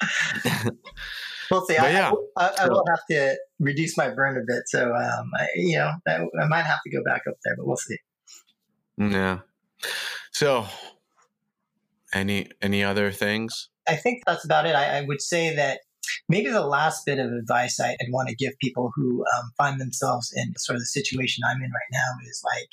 [1.52, 1.78] we'll see.
[1.78, 5.32] I, yeah, I, I, I, will have to reduce my burn a bit, so um,
[5.38, 7.98] I, you know, I, I might have to go back up there, but we'll see.
[9.00, 9.40] Yeah.
[10.32, 10.68] So,
[12.14, 13.70] any any other things?
[13.88, 14.76] I think that's about it.
[14.76, 15.80] I, I would say that
[16.28, 19.80] maybe the last bit of advice I, would want to give people who um, find
[19.80, 22.70] themselves in sort of the situation I'm in right now is like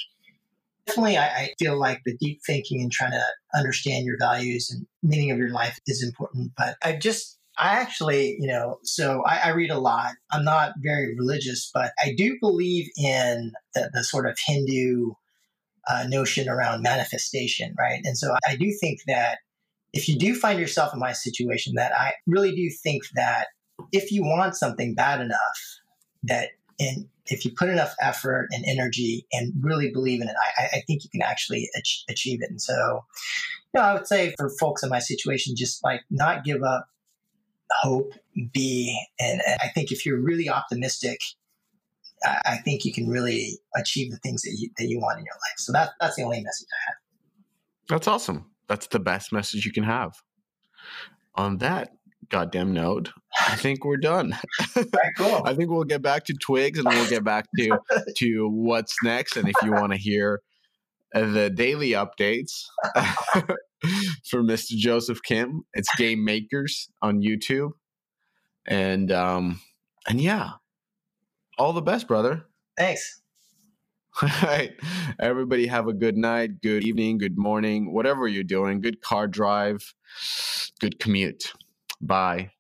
[0.86, 3.24] definitely I, I, feel like the deep thinking and trying to
[3.54, 6.52] understand your values and meaning of your life is important.
[6.56, 10.12] But I just I actually, you know, so I, I read a lot.
[10.30, 15.12] I'm not very religious, but I do believe in the, the sort of Hindu
[15.88, 18.00] uh, notion around manifestation, right?
[18.04, 19.38] And so I do think that
[19.92, 23.48] if you do find yourself in my situation, that I really do think that
[23.92, 25.80] if you want something bad enough,
[26.24, 30.76] that and if you put enough effort and energy and really believe in it, I,
[30.76, 32.50] I think you can actually ach- achieve it.
[32.50, 33.04] And so,
[33.74, 36.88] you know, I would say for folks in my situation, just like not give up
[37.82, 38.12] hope,
[38.52, 41.20] be, and, and I think if you're really optimistic
[42.24, 45.34] I think you can really achieve the things that you, that you want in your
[45.34, 45.58] life.
[45.58, 46.96] So that, that's the only message I have.
[47.88, 48.50] That's awesome.
[48.68, 50.14] That's the best message you can have.
[51.34, 51.90] On that
[52.28, 54.36] goddamn note, I think we're done.
[54.74, 55.42] Right, cool.
[55.44, 57.78] I think we'll get back to twigs and we'll get back to
[58.16, 59.36] to what's next.
[59.36, 60.40] And if you want to hear
[61.12, 62.64] the daily updates
[64.28, 64.70] for Mr.
[64.70, 67.72] Joseph Kim, it's Game Makers on YouTube.
[68.66, 69.60] And um
[70.08, 70.52] and yeah,
[71.58, 72.46] all the best, brother.
[72.76, 73.22] Thanks.
[74.22, 74.72] All right.
[75.20, 78.80] Everybody have a good night, good evening, good morning, whatever you're doing.
[78.80, 79.94] Good car drive,
[80.80, 81.52] good commute.
[82.00, 82.52] Bye.